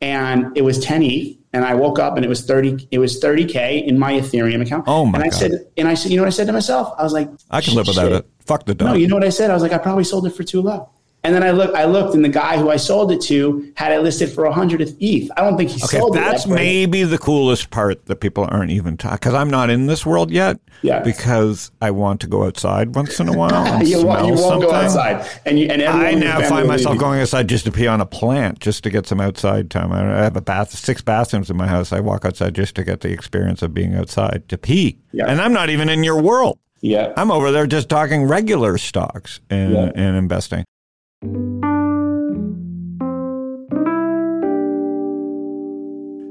[0.02, 3.20] and it was 10 ETH and I woke up and it was 30, it was
[3.20, 4.86] 30K in my Ethereum account.
[4.88, 5.40] Oh my And I God.
[5.40, 6.94] said, and I said, you know what I said to myself?
[6.98, 8.28] I was like, I can live without it.
[8.46, 8.90] Fuck the dog.
[8.90, 9.50] No, you know what I said?
[9.50, 10.90] I was like, I probably sold it for too low.
[11.26, 13.92] And then I look, I looked, and the guy who I sold it to had
[13.92, 15.32] it listed for 100 ETH.
[15.36, 16.20] I don't think he Okay, sold it.
[16.20, 20.06] that's maybe the coolest part that people aren't even talking because I'm not in this
[20.06, 20.60] world yet.
[20.84, 21.00] Yeah.
[21.00, 24.34] Because I want to go outside once in a while and you, won't, smell you
[24.36, 24.70] won't something.
[24.70, 28.02] go outside, and you, and I now find myself going outside just to pee on
[28.02, 29.92] a plant, just to get some outside time.
[29.92, 31.92] I I have a bath, six bathrooms in my house.
[31.92, 35.26] I walk outside just to get the experience of being outside to pee, Yeah.
[35.28, 36.60] and I'm not even in your world.
[36.82, 39.92] Yeah, I'm over there just talking regular stocks and, Yeah.
[39.96, 40.66] and investing.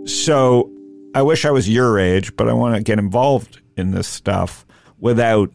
[0.06, 0.70] So
[1.14, 4.66] I wish I was your age, but I want to get involved in this stuff
[4.98, 5.52] without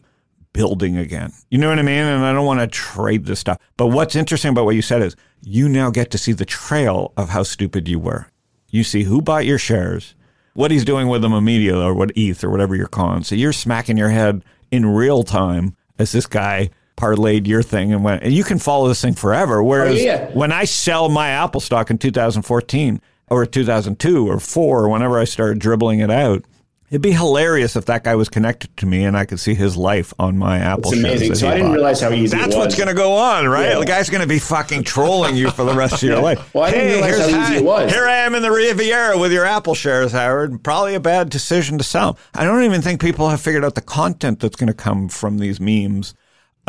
[0.52, 1.32] building again.
[1.50, 2.04] You know what I mean?
[2.04, 3.58] And I don't want to trade this stuff.
[3.76, 7.12] But what's interesting about what you said is you now get to see the trail
[7.16, 8.26] of how stupid you were.
[8.68, 10.14] You see who bought your shares,
[10.54, 13.22] what he's doing with them immediately, or what ETH or whatever you're calling.
[13.22, 18.04] So you're smacking your head in real time as this guy parlayed your thing and
[18.04, 19.62] went, and you can follow this thing forever.
[19.62, 20.30] Whereas Oh, yeah.
[20.32, 25.24] when I sell my Apple stock in 2014 or 2002 or four, or whenever I
[25.24, 26.44] started dribbling it out,
[26.90, 29.76] it'd be hilarious if that guy was connected to me and I could see his
[29.76, 31.04] life on my Apple it's shares.
[31.20, 31.34] amazing.
[31.36, 31.74] So I didn't bought.
[31.74, 32.66] realize how easy That's it was.
[32.66, 33.68] what's going to go on, right?
[33.70, 33.78] Yeah.
[33.78, 36.52] The guy's going to be fucking trolling you for the rest of your life.
[36.52, 37.92] Well, I didn't realize how easy it was.
[37.92, 40.64] Here I am in the Riviera with your Apple shares, Howard.
[40.64, 42.18] Probably a bad decision to sell.
[42.34, 45.38] I don't even think people have figured out the content that's going to come from
[45.38, 46.14] these memes.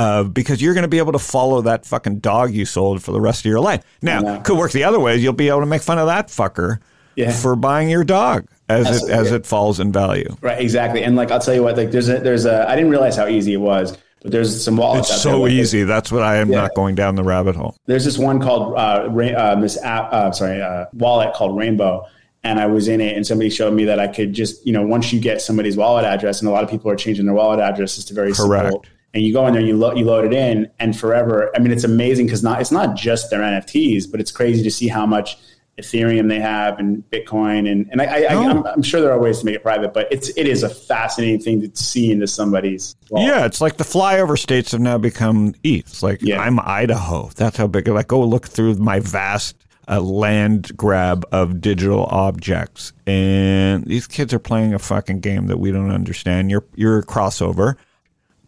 [0.01, 3.11] Uh, because you're going to be able to follow that fucking dog you sold for
[3.11, 3.83] the rest of your life.
[4.01, 5.17] Now, could work the other way.
[5.17, 6.79] You'll be able to make fun of that fucker
[7.15, 7.31] Yeah.
[7.31, 10.35] for buying your dog as it as it falls in value.
[10.41, 11.03] Right, exactly.
[11.03, 13.27] And like I'll tell you what, like there's a there's a I didn't realize how
[13.27, 15.09] easy it was, but there's some wallets.
[15.11, 15.83] It's so like, easy.
[15.83, 16.61] That's what I am Yeah.
[16.61, 17.75] not going down the rabbit hole.
[17.85, 22.05] There's this one called uh, Ra- uh, this app, uh, sorry, uh, wallet called Rainbow,
[22.43, 24.81] and I was in it, and somebody showed me that I could just you know
[24.83, 27.59] once you get somebody's wallet address, and a lot of people are changing their wallet
[27.59, 28.63] addresses to very Correct.
[28.71, 28.85] simple.
[29.13, 31.51] And you go in there, you, lo- you load it in, and forever.
[31.55, 34.71] I mean, it's amazing because not it's not just their NFTs, but it's crazy to
[34.71, 35.37] see how much
[35.79, 39.39] Ethereum they have and Bitcoin and and I, I, am I'm sure there are ways
[39.39, 42.95] to make it private, but it's it is a fascinating thing to see into somebody's.
[43.09, 43.27] Wallet.
[43.27, 45.87] Yeah, it's like the flyover states have now become ETH.
[45.87, 46.41] It's like yeah.
[46.41, 47.29] I'm Idaho.
[47.35, 47.87] That's how big.
[47.87, 49.55] Like go look through my vast
[49.87, 52.93] a land grab of digital objects.
[53.05, 56.51] And these kids are playing a fucking game that we don't understand.
[56.51, 57.75] You're you're a crossover.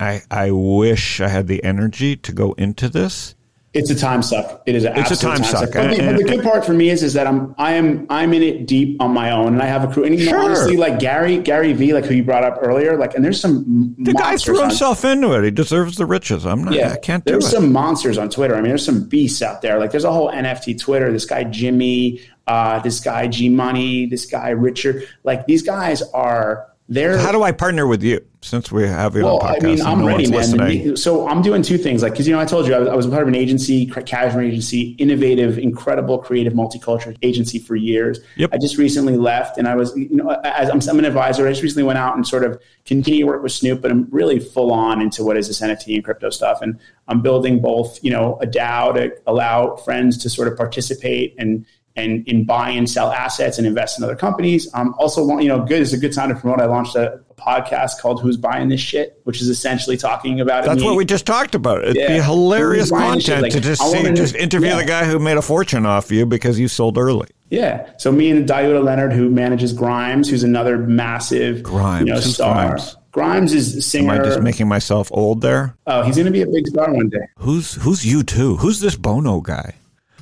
[0.04, 3.36] I I wish I had the energy to go into this
[3.74, 4.62] it's a time suck.
[4.68, 5.60] It is an it's a time, time suck.
[5.62, 5.74] suck.
[5.74, 8.32] But, the, but the good part for me is is that I'm I am I'm
[8.34, 10.04] in it deep on my own, and I have a crew.
[10.04, 13.16] And you know, honestly, like Gary Gary V, like who you brought up earlier, like,
[13.16, 15.44] and there's some the guy threw on, himself into it.
[15.44, 16.46] He deserves the riches.
[16.46, 16.76] I'm not.
[16.76, 17.52] Yeah, I can't do there's it.
[17.52, 18.54] There's some monsters on Twitter.
[18.54, 19.80] I mean, there's some beasts out there.
[19.80, 21.12] Like, there's a whole NFT Twitter.
[21.12, 25.08] This guy Jimmy, uh, this guy G Money, this guy Richard.
[25.24, 27.18] Like, these guys are there.
[27.18, 28.26] How do I partner with you?
[28.44, 29.64] since we have you well, on podcast.
[29.64, 30.40] I mean, I'm ready, man.
[30.40, 30.96] Listening.
[30.98, 32.04] So I'm doing two things.
[32.04, 33.86] Like, because you know, I told you I was, I was part of an agency,
[33.86, 38.20] cashmere agency, innovative, incredible, creative, multicultural agency for years.
[38.36, 38.50] Yep.
[38.54, 41.48] I just recently left, and I was, you know, as I'm, I'm, an advisor.
[41.48, 44.08] I just recently went out and sort of continue to work with Snoop, but I'm
[44.12, 48.04] really full on into what is this NFT and crypto stuff, and I'm building both,
[48.04, 52.70] you know, a DAO to allow friends to sort of participate and and in buy
[52.72, 54.68] and sell assets and invest in other companies.
[54.74, 56.60] Um, also, you know, good is a good time to promote.
[56.60, 60.66] I launched a, a, podcast called "Who's Buying This Shit," which is essentially talking about.
[60.66, 61.84] That's what we just talked about.
[61.84, 62.18] It'd yeah.
[62.18, 64.78] be hilarious content like, to just see, just interview yeah.
[64.78, 67.28] the guy who made a fortune off you because you sold early.
[67.50, 67.92] Yeah.
[67.98, 72.70] So me and Daouda Leonard, who manages Grimes, who's another massive Grimes, you know, star.
[72.70, 72.98] Grimes?
[73.12, 74.14] Grimes is singer.
[74.14, 75.78] Am I just making myself old there?
[75.86, 77.28] Oh, he's going to be a big star one day.
[77.38, 78.58] Who's who's U2?
[78.60, 79.76] Who's this Bono guy?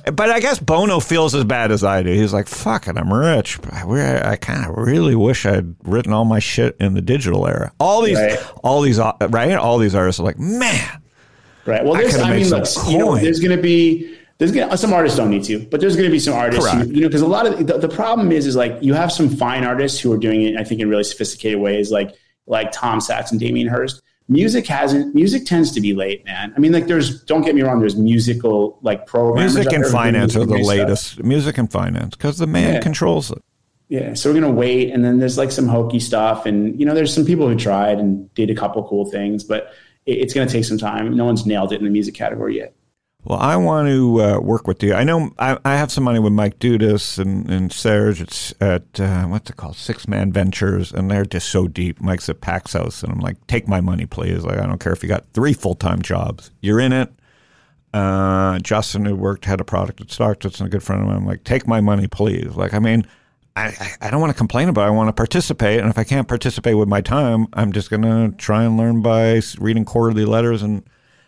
[0.04, 2.12] But I guess Bono feels as bad as I do.
[2.12, 3.58] He's like, "Fuck it, I'm rich.
[3.70, 7.72] I, I kind of really wish I'd written all my shit in the digital era."
[7.78, 8.38] All these, right.
[8.64, 9.52] all these, uh, right?
[9.52, 11.02] All these artists are like, "Man,
[11.66, 14.76] right." Well, there's, I, I mean, look, you know, there's going to be there's gonna
[14.76, 17.08] some artists don't need to, but there's going to be some artists, who, you know,
[17.08, 20.00] because a lot of the, the problem is is like you have some fine artists
[20.00, 22.12] who are doing it, I think, in really sophisticated ways, like
[22.46, 26.52] like Tom Sachs and Damien Hirst music hasn't music tends to be late man.
[26.56, 30.36] I mean like there's don't get me wrong there's musical like programs music and finance
[30.36, 31.12] are the latest.
[31.12, 31.24] Stuff.
[31.24, 32.80] music and finance because the man yeah.
[32.80, 33.42] controls it.
[33.88, 36.94] Yeah so we're gonna wait and then there's like some hokey stuff and you know
[36.94, 39.72] there's some people who tried and did a couple cool things but
[40.06, 41.14] it, it's gonna take some time.
[41.16, 42.74] No one's nailed it in the music category yet
[43.24, 44.94] well, I want to uh, work with you.
[44.94, 48.20] I know I, I, have some money with Mike Dudas and, and Serge.
[48.20, 49.76] It's at, uh, what's it called?
[49.76, 50.92] 6th Man Ventures.
[50.92, 52.00] And they're just so deep.
[52.00, 53.04] Mike's at Paxos.
[53.04, 54.44] And I'm like, take my money, please.
[54.44, 56.50] Like, I don't care if you got three full time jobs.
[56.60, 57.12] You're in it.
[57.94, 61.18] Uh, Justin, who worked, had a product at Startups and a good friend of mine.
[61.18, 62.56] I'm like, take my money, please.
[62.56, 63.06] Like, I mean,
[63.54, 64.88] I, I don't want to complain about it.
[64.88, 65.78] I want to participate.
[65.78, 69.00] And if I can't participate with my time, I'm just going to try and learn
[69.00, 70.82] by reading quarterly letters and,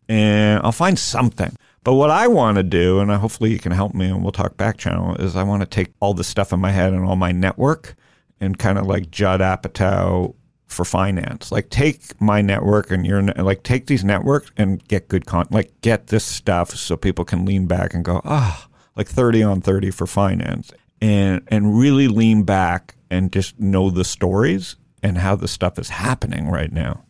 [0.08, 1.56] and I'll find something.
[1.84, 4.56] But what I want to do, and hopefully you can help me and we'll talk
[4.56, 7.16] back channel, is I want to take all the stuff in my head and all
[7.16, 7.94] my network
[8.40, 10.34] and kind of like Judd Apatow
[10.66, 11.52] for finance.
[11.52, 15.52] Like take my network and your like take these networks and get good content.
[15.52, 19.42] Like get this stuff so people can lean back and go, ah, oh, like 30
[19.42, 20.72] on 30 for finance.
[21.02, 25.90] And and really lean back and just know the stories and how the stuff is
[25.90, 27.03] happening right now.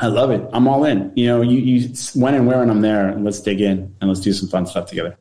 [0.00, 0.48] I love it.
[0.52, 1.12] I'm all in.
[1.16, 4.08] You know, you, you when and where and I'm there, and let's dig in and
[4.08, 5.18] let's do some fun stuff together.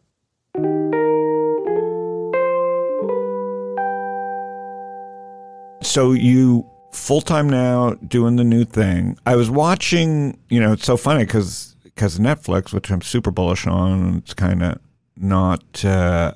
[5.81, 9.17] So you full time now doing the new thing.
[9.25, 10.37] I was watching.
[10.49, 14.61] You know, it's so funny because because Netflix, which I'm super bullish on, it's kind
[14.61, 14.79] of
[15.15, 15.83] not.
[15.83, 16.33] Uh,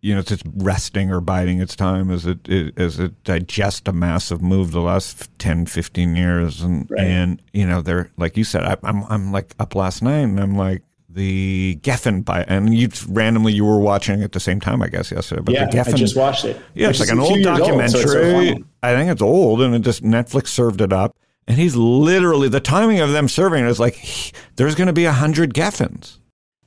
[0.00, 3.86] you know, it's just resting or biding its time as it, it as it digests
[3.86, 6.62] a massive move the last 10, 15 years.
[6.62, 7.00] And, right.
[7.00, 10.40] and you know, they're, like you said, I, I'm, I'm like up last night and
[10.40, 10.82] I'm like,
[11.12, 15.10] the Geffen by, and you randomly you were watching at the same time, I guess,
[15.10, 15.42] yesterday.
[15.42, 16.60] But yeah, the Geffen, I just watched it.
[16.74, 18.00] Yeah, it's like an old documentary.
[18.02, 21.16] Old, so I think it's old, and it just Netflix served it up.
[21.48, 24.92] And he's literally the timing of them serving it is like he, there's going to
[24.92, 26.18] be a hundred Geffens.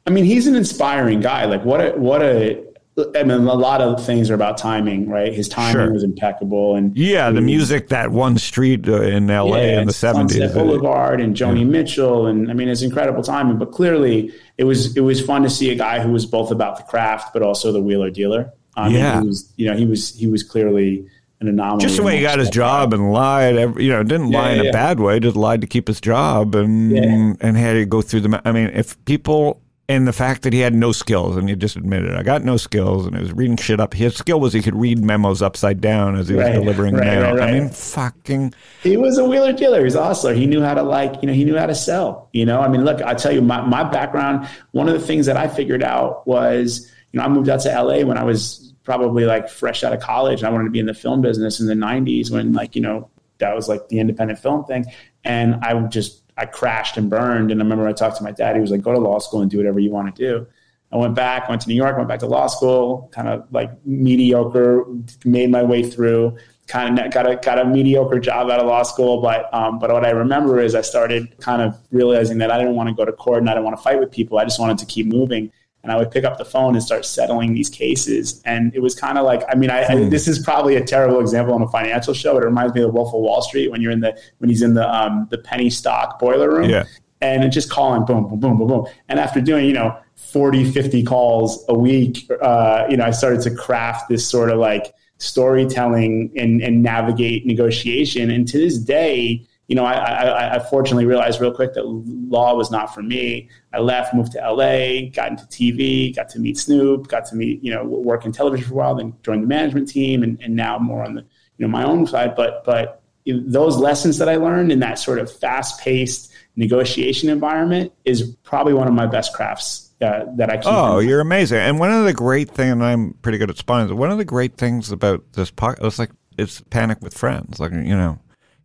[0.06, 1.46] I mean, he's an inspiring guy.
[1.46, 2.62] Like what a what a
[2.96, 5.34] I mean, a lot of things are about timing, right?
[5.34, 5.94] His timing sure.
[5.94, 9.72] was impeccable, and yeah, the music that one street uh, in L.A.
[9.72, 11.66] Yeah, in the seventies, Boulevard, and Joni yeah.
[11.66, 13.58] Mitchell, and I mean, it's incredible timing.
[13.58, 16.78] But clearly, it was it was fun to see a guy who was both about
[16.78, 18.54] the craft, but also the wheeler dealer.
[18.76, 21.82] I mean, yeah, he was you know he was he was clearly an anomaly.
[21.82, 24.52] Just the way he got his job and lied, every, you know, didn't yeah, lie
[24.52, 28.04] in a bad way, just lied to keep his job, and and had to go
[28.04, 28.41] through the.
[28.46, 31.76] I mean, if people and the fact that he had no skills, and he just
[31.76, 33.94] admitted, I got no skills, and he was reading shit up.
[33.94, 37.36] His skill was he could read memos upside down as he was delivering right, mail.
[37.36, 38.54] Right, I mean, fucking.
[38.82, 39.84] He was a wheeler dealer.
[39.84, 40.34] He's a hustler.
[40.34, 42.30] He knew how to like, you know, he knew how to sell.
[42.32, 44.48] You know, I mean, look, I tell you, my my background.
[44.72, 47.70] One of the things that I figured out was, you know, I moved out to
[47.70, 50.44] LA when I was probably like fresh out of college.
[50.44, 53.10] I wanted to be in the film business in the 90s when like, you know,
[53.40, 54.86] that was like the independent film thing.
[55.24, 57.52] And I would just, I crashed and burned.
[57.52, 58.56] And I remember I talked to my dad.
[58.56, 60.48] He was like, go to law school and do whatever you want to do.
[60.92, 63.72] I went back, went to New York, went back to law school, kind of like
[63.84, 64.86] mediocre,
[65.26, 68.84] made my way through, kind of got a got a mediocre job out of law
[68.84, 69.20] school.
[69.20, 72.76] But um, but what I remember is I started kind of realizing that I didn't
[72.76, 74.38] want to go to court and I didn't want to fight with people.
[74.38, 75.52] I just wanted to keep moving
[75.84, 78.42] and I would pick up the phone and start settling these cases.
[78.46, 80.06] And it was kind of like, I mean, I, hmm.
[80.06, 82.82] I, this is probably a terrible example on a financial show, but it reminds me
[82.82, 85.38] of Wolf of Wall Street when you're in the when he's in the um, the
[85.38, 86.86] penny stock boiler room, yeah.
[87.22, 88.88] and just calling boom, boom, boom, boom, boom.
[89.10, 93.42] And after doing, you know, 40, 50 calls a week, uh, you know, I started
[93.42, 98.32] to craft this sort of like storytelling and, and navigate negotiation.
[98.32, 102.53] And to this day, you know, I, I, I, fortunately realized real quick that law
[102.53, 103.49] was not for me.
[103.74, 107.63] I left, moved to LA, got into TV, got to meet Snoop, got to meet,
[107.63, 110.55] you know, work in television for a while, then joined the management team, and, and
[110.55, 112.36] now more on the, you know, my own side.
[112.36, 117.93] But but those lessons that I learned in that sort of fast paced negotiation environment
[118.05, 120.67] is probably one of my best crafts uh, that I keep.
[120.67, 121.57] Oh, you're amazing!
[121.57, 123.97] And one of the great things, and I'm pretty good at spawning.
[123.97, 127.59] One of the great things about this podcast, it's like it's panic with friends.
[127.59, 128.19] Like you know,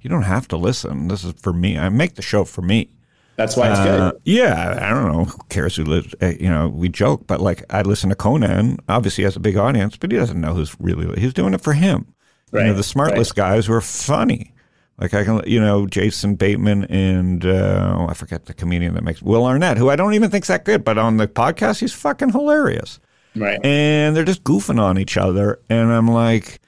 [0.08, 1.08] you don't have to listen.
[1.08, 1.78] This is for me.
[1.78, 2.88] I make the show for me.
[3.36, 4.22] That's why it's uh, good.
[4.24, 5.24] Yeah, I don't know.
[5.24, 6.14] Who cares who lives?
[6.22, 8.78] Uh, you know, we joke, but like I listen to Conan.
[8.88, 11.20] Obviously, he has a big audience, but he doesn't know who's really.
[11.20, 12.14] He's doing it for him.
[12.50, 12.62] Right.
[12.62, 13.34] You know, the smartless right.
[13.34, 14.54] guys who are funny.
[14.98, 19.04] Like I can, you know, Jason Bateman and uh, oh, I forget the comedian that
[19.04, 21.92] makes Will Arnett, who I don't even think's that good, but on the podcast he's
[21.92, 22.98] fucking hilarious.
[23.36, 23.62] Right.
[23.62, 26.60] And they're just goofing on each other, and I'm like,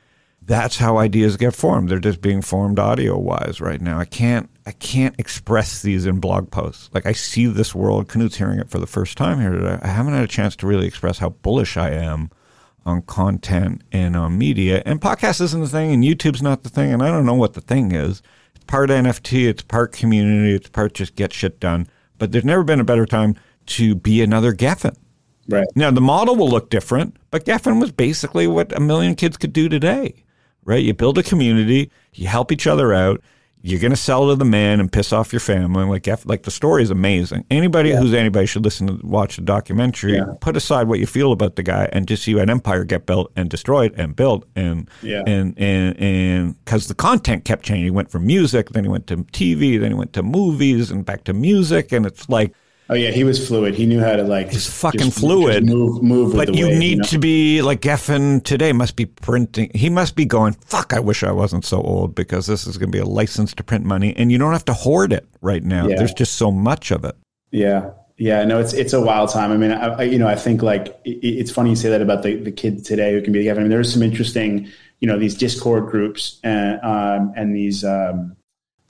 [0.51, 1.89] that's how ideas get formed.
[1.89, 4.01] They're just being formed audio wise right now.
[4.01, 6.91] I can't I can't express these in blog posts.
[6.93, 8.09] Like I see this world.
[8.09, 9.79] Knut's hearing it for the first time here today.
[9.81, 12.31] I haven't had a chance to really express how bullish I am
[12.85, 14.83] on content and on media.
[14.85, 17.55] And podcast isn't the thing, and YouTube's not the thing, and I don't know what
[17.55, 18.21] the thing is.
[18.57, 21.87] It's part NFT, it's part community, it's part just get shit done.
[22.19, 23.37] But there's never been a better time
[23.67, 24.97] to be another Geffen.
[25.49, 25.69] Right.
[25.77, 29.53] Now the model will look different, but Geffen was basically what a million kids could
[29.53, 30.25] do today
[30.65, 30.83] right?
[30.83, 33.21] You build a community, you help each other out.
[33.63, 35.85] You're going to sell to the man and piss off your family.
[35.85, 37.45] Like, like the story is amazing.
[37.51, 37.97] Anybody yeah.
[37.97, 40.15] who's anybody should listen to watch the documentary.
[40.15, 40.33] Yeah.
[40.41, 43.31] Put aside what you feel about the guy and just see an empire get built
[43.37, 45.25] and destroyed and built and yeah.
[45.27, 47.85] and and and because the content kept changing.
[47.85, 51.05] He went from music, then he went to TV, then he went to movies, and
[51.05, 52.55] back to music, and it's like
[52.91, 53.77] Oh yeah, he was fluid.
[53.77, 54.51] He knew how to like.
[54.51, 55.65] He's fucking just, fluid.
[55.65, 56.35] Just move, move.
[56.35, 57.05] but you wave, need you know?
[57.05, 58.73] to be like Geffen today.
[58.73, 59.71] Must be printing.
[59.77, 60.55] He must be going.
[60.55, 60.93] Fuck!
[60.93, 63.63] I wish I wasn't so old because this is going to be a license to
[63.63, 65.87] print money, and you don't have to hoard it right now.
[65.87, 65.99] Yeah.
[65.99, 67.15] There's just so much of it.
[67.53, 68.45] Yeah, yeah.
[68.45, 69.53] No, it's it's a wild time.
[69.53, 72.03] I mean, I, I, you know, I think like it, it's funny you say that
[72.03, 73.59] about the the kids today who can be the Geffen.
[73.59, 74.69] I mean, there's some interesting,
[74.99, 77.85] you know, these Discord groups and um, and these.
[77.85, 78.35] Um,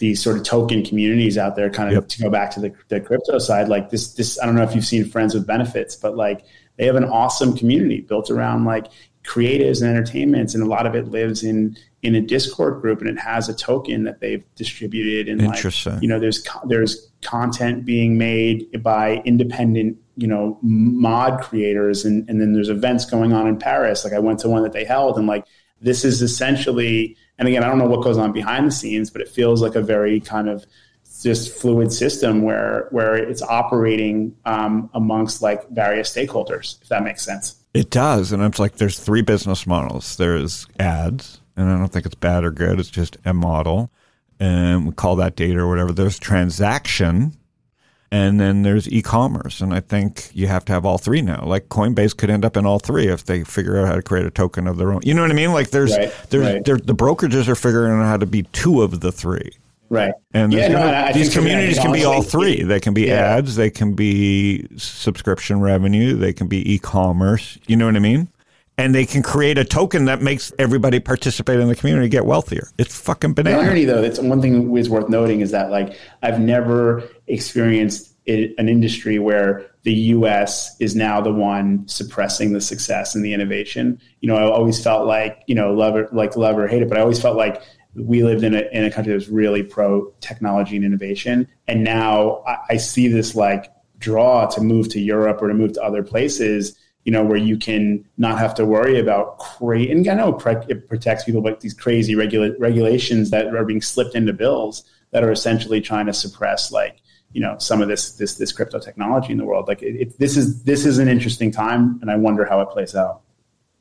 [0.00, 2.08] these sort of token communities out there kind of yep.
[2.08, 4.74] to go back to the, the crypto side like this this i don't know if
[4.74, 6.44] you've seen friends with benefits but like
[6.76, 8.86] they have an awesome community built around like
[9.22, 13.10] creatives and entertainments and a lot of it lives in in a discord group and
[13.10, 15.92] it has a token that they've distributed and Interesting.
[15.92, 22.28] like you know there's there's content being made by independent you know mod creators and
[22.30, 24.84] and then there's events going on in paris like i went to one that they
[24.84, 25.44] held and like
[25.82, 29.22] this is essentially and again, I don't know what goes on behind the scenes, but
[29.22, 30.66] it feels like a very kind of
[31.22, 37.24] just fluid system where where it's operating um, amongst like various stakeholders, if that makes
[37.24, 37.56] sense.
[37.72, 40.18] It does, and it's like there's three business models.
[40.18, 42.78] There's ads, and I don't think it's bad or good.
[42.78, 43.90] It's just a model,
[44.38, 45.92] and we call that data or whatever.
[45.92, 47.38] There's transaction,
[48.12, 49.60] and then there's e-commerce.
[49.60, 51.44] And i think you have to have all three now.
[51.44, 54.26] Like coinbase could end up in all three if they figure out how to create
[54.26, 55.00] a token of their own.
[55.04, 55.52] You know what i mean?
[55.52, 56.86] Like there's right, there's right.
[56.86, 59.52] the brokerages are figuring out how to be two of the three.
[59.88, 60.12] Right.
[60.32, 62.62] And yeah, no, these communities can be all three.
[62.62, 63.36] They can be yeah.
[63.36, 63.56] ads.
[63.56, 66.14] They can be subscription revenue.
[66.14, 67.58] They can be e-commerce.
[67.66, 68.28] You know what i mean
[68.80, 72.70] and they can create a token that makes everybody participate in the community get wealthier.
[72.78, 73.58] It's fucking banana.
[73.58, 78.16] The irony, though, that's one thing is worth noting is that like I've never experienced
[78.26, 80.76] an industry where the U.S.
[80.80, 84.00] is now the one suppressing the success and the innovation.
[84.20, 86.88] You know, I always felt like you know, love it, like love or hate it,
[86.88, 87.62] but I always felt like
[87.94, 91.84] we lived in a, in a country that was really pro technology and innovation, and
[91.84, 95.82] now I, I see this like draw to move to Europe or to move to
[95.82, 100.14] other places you know, where you can not have to worry about crazy, and I
[100.14, 104.84] know it protects people, but these crazy regula- regulations that are being slipped into bills
[105.12, 107.00] that are essentially trying to suppress like,
[107.32, 109.68] you know, some of this, this, this crypto technology in the world.
[109.68, 112.70] Like it, it, this is, this is an interesting time and I wonder how it
[112.70, 113.22] plays out.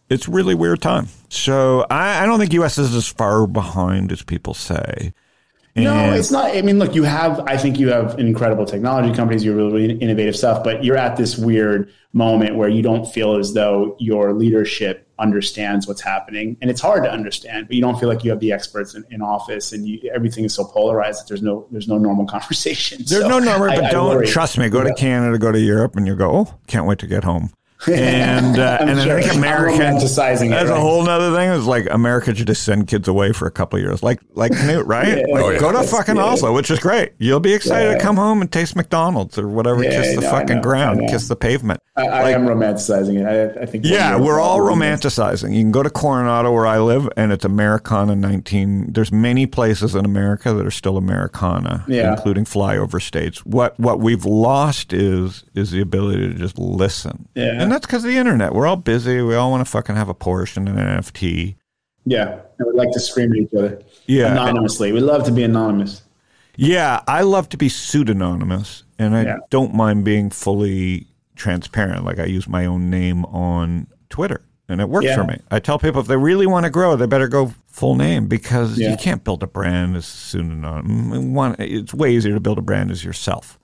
[0.10, 1.08] It's really weird time.
[1.30, 2.80] So I, I don't think U.S.
[2.80, 5.14] is as far behind as people say.
[5.76, 6.56] No, it's not.
[6.56, 9.94] I mean, look, you have, I think you have incredible technology companies, you have really
[9.94, 14.34] innovative stuff, but you're at this weird moment where you don't feel as though your
[14.34, 16.58] leadership understands what's happening.
[16.62, 19.06] And it's hard to understand, but you don't feel like you have the experts in,
[19.12, 22.98] in office and you, everything is so polarized that there's no, there's no normal conversation.
[23.06, 24.28] There's So no I- but I don't worry.
[24.28, 24.70] trust me.
[24.70, 27.52] Go to Canada, go to Europe, and you go, oh, can't wait to get home.
[27.88, 29.18] And uh, and sure.
[29.18, 31.50] I think I'm America romanticizing it, That's a whole other thing.
[31.52, 34.52] It's like America should just send kids away for a couple of years, like like
[34.52, 35.18] Knut, right?
[35.30, 35.60] Like, Oh, yeah.
[35.60, 36.24] Go to That's- fucking yeah.
[36.26, 37.14] Oslo, which is great.
[37.20, 38.00] You'll be excited to Yeah.
[38.02, 39.84] come home and taste McDonald's or whatever.
[39.84, 41.82] Yeah, kiss the I fucking ground, kiss the pavement.
[41.96, 43.58] I, I Like- am romanticizing it.
[43.58, 43.86] I, I think.
[43.86, 45.54] Yeah, we're all romanticizing.
[45.56, 48.94] You can go to Coronado where I live, and it's Americana 19.
[48.94, 52.12] There's many places in America that are still Americana, Yeah.
[52.12, 53.46] including flyover states.
[53.46, 57.28] What what we've lost is is the ability to just listen.
[57.36, 57.62] Yeah.
[57.62, 58.54] and that's because of the internet.
[58.54, 59.22] We're all busy.
[59.22, 61.56] We all want to fucking have a Porsche and an NFT.
[62.06, 63.82] Yeah, would like to scream at each other.
[64.08, 64.32] Yeah.
[64.32, 64.92] anonymously.
[64.92, 66.02] We love to be anonymous.
[66.56, 69.38] Yeah, I love to be pseudonymous, and I Yeah.
[69.50, 72.04] don't mind being fully transparent.
[72.06, 75.16] Like I use my own name on Twitter, and it works Yeah.
[75.16, 75.40] for me.
[75.52, 78.78] I tell people if they really want to grow, they better go full name because
[78.78, 78.92] Yeah.
[78.92, 80.64] you can't build a brand as pseudonym.
[81.12, 83.58] Mm, one, it's way easier to build a brand as yourself.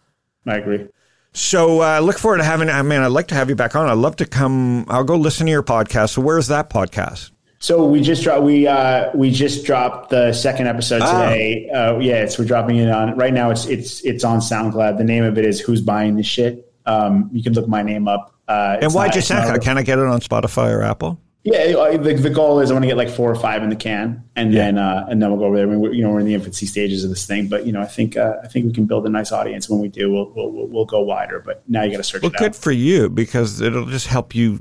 [0.48, 0.88] I agree.
[1.36, 2.70] So uh, look forward to having.
[2.70, 3.88] I mean, I'd like to have you back on.
[3.90, 4.86] I'd love to come.
[4.90, 6.12] I'll go listen to your podcast.
[6.12, 7.32] So where's that podcast?
[7.60, 11.12] So we just dropped we uh, we just dropped the second episode Oh.
[11.12, 11.70] today.
[11.70, 13.50] Uh, yeah, it's we're dropping it on right now.
[13.50, 14.98] It's it's it's on SoundCloud.
[14.98, 18.08] The name of it is "Who's Buying This Shit." Um, you can look my name
[18.08, 18.34] up.
[18.48, 21.20] Uh, And why'd not- you it's Can I get it on Spotify or Apple?
[21.46, 23.76] Yeah, the, the goal is I want to get like four or five in the
[23.76, 24.66] can, and Yeah.
[24.66, 25.68] then uh, and then we'll go over there.
[25.68, 27.72] I mean, we're, you know, we're in the infancy stages of this thing, but you
[27.72, 30.12] know, I think uh, I think we can build a nice audience when we do.
[30.12, 32.56] We'll we'll, we'll, go wider, but now you got to search Well, good out.
[32.56, 34.60] for you because it'll just help you.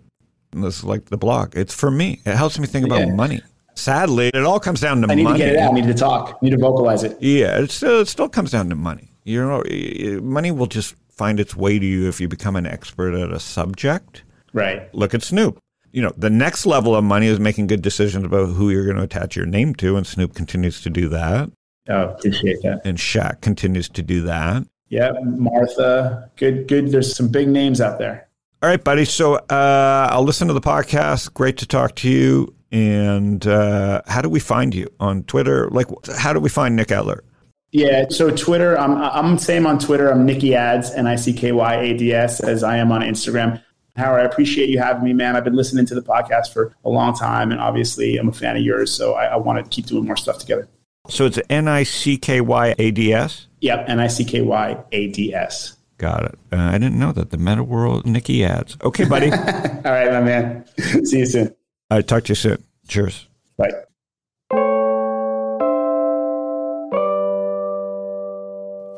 [0.52, 1.56] This is like the blog.
[1.56, 2.20] It's for me.
[2.26, 3.14] It helps me think about Yeah.
[3.14, 3.40] money.
[3.76, 5.38] Sadly, it all comes down to I need money.
[5.38, 5.72] to get it out.
[5.72, 6.38] I need to talk.
[6.40, 7.16] I need to vocalize it.
[7.20, 9.10] Yeah, it still, it still comes down to money.
[9.24, 13.14] You know, money will just find its way to you if you become an expert
[13.14, 14.22] at a subject.
[14.52, 14.94] Right.
[14.94, 15.58] Look at Snoop.
[15.94, 18.96] You know, the next level of money is making good decisions about who you're going
[18.96, 21.50] to attach your name to, and Snoop continues to do that,
[21.88, 22.80] Oh, appreciate that.
[22.84, 24.64] and Shaq continues to do that.
[24.88, 26.30] Yeah, Martha.
[26.36, 26.66] Good.
[26.66, 26.90] Good.
[26.90, 28.28] There's some big names out there.
[28.62, 29.04] All right, buddy.
[29.04, 31.32] So uh, I'll listen to the podcast.
[31.32, 32.52] Great to talk to you.
[32.72, 35.68] And uh, how do we find you on Twitter?
[35.70, 35.86] Like,
[36.16, 37.22] how do we find Nick Adler?
[37.70, 38.06] Yeah.
[38.08, 40.10] So Twitter, I'm I'm same on Twitter.
[40.10, 43.00] I'm Nicky Ads, N I C K Y A D S, as I am on
[43.02, 43.62] Instagram.
[43.96, 45.36] Howard, I appreciate you having me, man.
[45.36, 48.56] I've been listening to the podcast for a long time, and obviously, I'm a fan
[48.56, 48.92] of yours.
[48.92, 50.68] So I, I want to keep doing more stuff together.
[51.08, 53.46] So it's N I C K Y A D S.
[53.60, 55.76] Yep, N I C K Y A D S.
[55.98, 56.38] Got it.
[56.52, 57.30] Uh, I didn't know that.
[57.30, 58.76] The Meta World Nikki ads.
[58.82, 59.30] Okay, buddy.
[59.32, 60.64] All right, my man.
[61.04, 61.54] See you soon.
[61.90, 62.64] I talk to you soon.
[62.88, 63.28] Cheers.
[63.56, 63.70] Bye.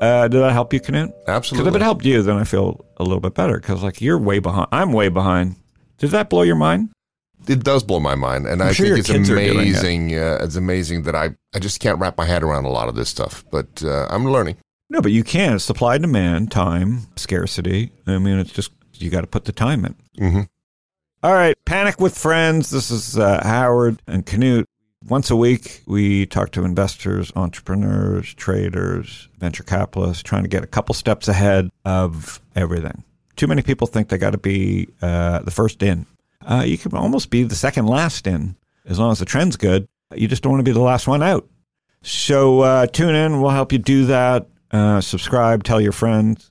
[0.00, 1.06] Uh, did that help you, Knut?
[1.06, 1.70] Because Absolutely.
[1.70, 3.58] if it helped you, then I feel a little bit better.
[3.58, 4.68] Because like you're way behind.
[4.72, 5.56] I'm way behind.
[5.98, 6.90] Did that blow your mind?
[7.48, 9.50] It does blow my mind, and i sure think it's doing it.
[9.52, 10.14] amazing.
[10.18, 12.96] Uh, it's amazing that I I just can't wrap my head around a lot of
[12.96, 14.56] this stuff, but uh, I'm learning.
[14.90, 15.58] No, but you can.
[15.58, 17.92] Supply, demand, time, scarcity.
[18.06, 19.94] I mean, it's just you got to put the time in.
[20.18, 20.40] hmm
[21.22, 22.70] All right, Panic with Friends.
[22.70, 24.64] This is uh, Howard and Knut.
[25.08, 30.66] Once a week, we talk to investors, entrepreneurs, traders, venture capitalists, trying to get a
[30.66, 33.04] couple steps ahead of everything.
[33.36, 36.06] Too many people think they got to be uh, the first in.
[36.44, 39.86] Uh, you can almost be the second last in as long as the trend's good.
[40.14, 41.48] You just don't want to be the last one out.
[42.02, 43.40] So uh, tune in.
[43.40, 44.48] We'll help you do that.
[44.72, 46.50] Uh, subscribe, tell your friends.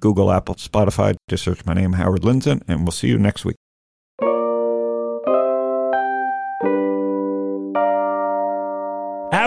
[0.00, 1.14] Google, Apple, Spotify.
[1.28, 3.56] Just search my name, Howard Lindzon, and we'll see you next week.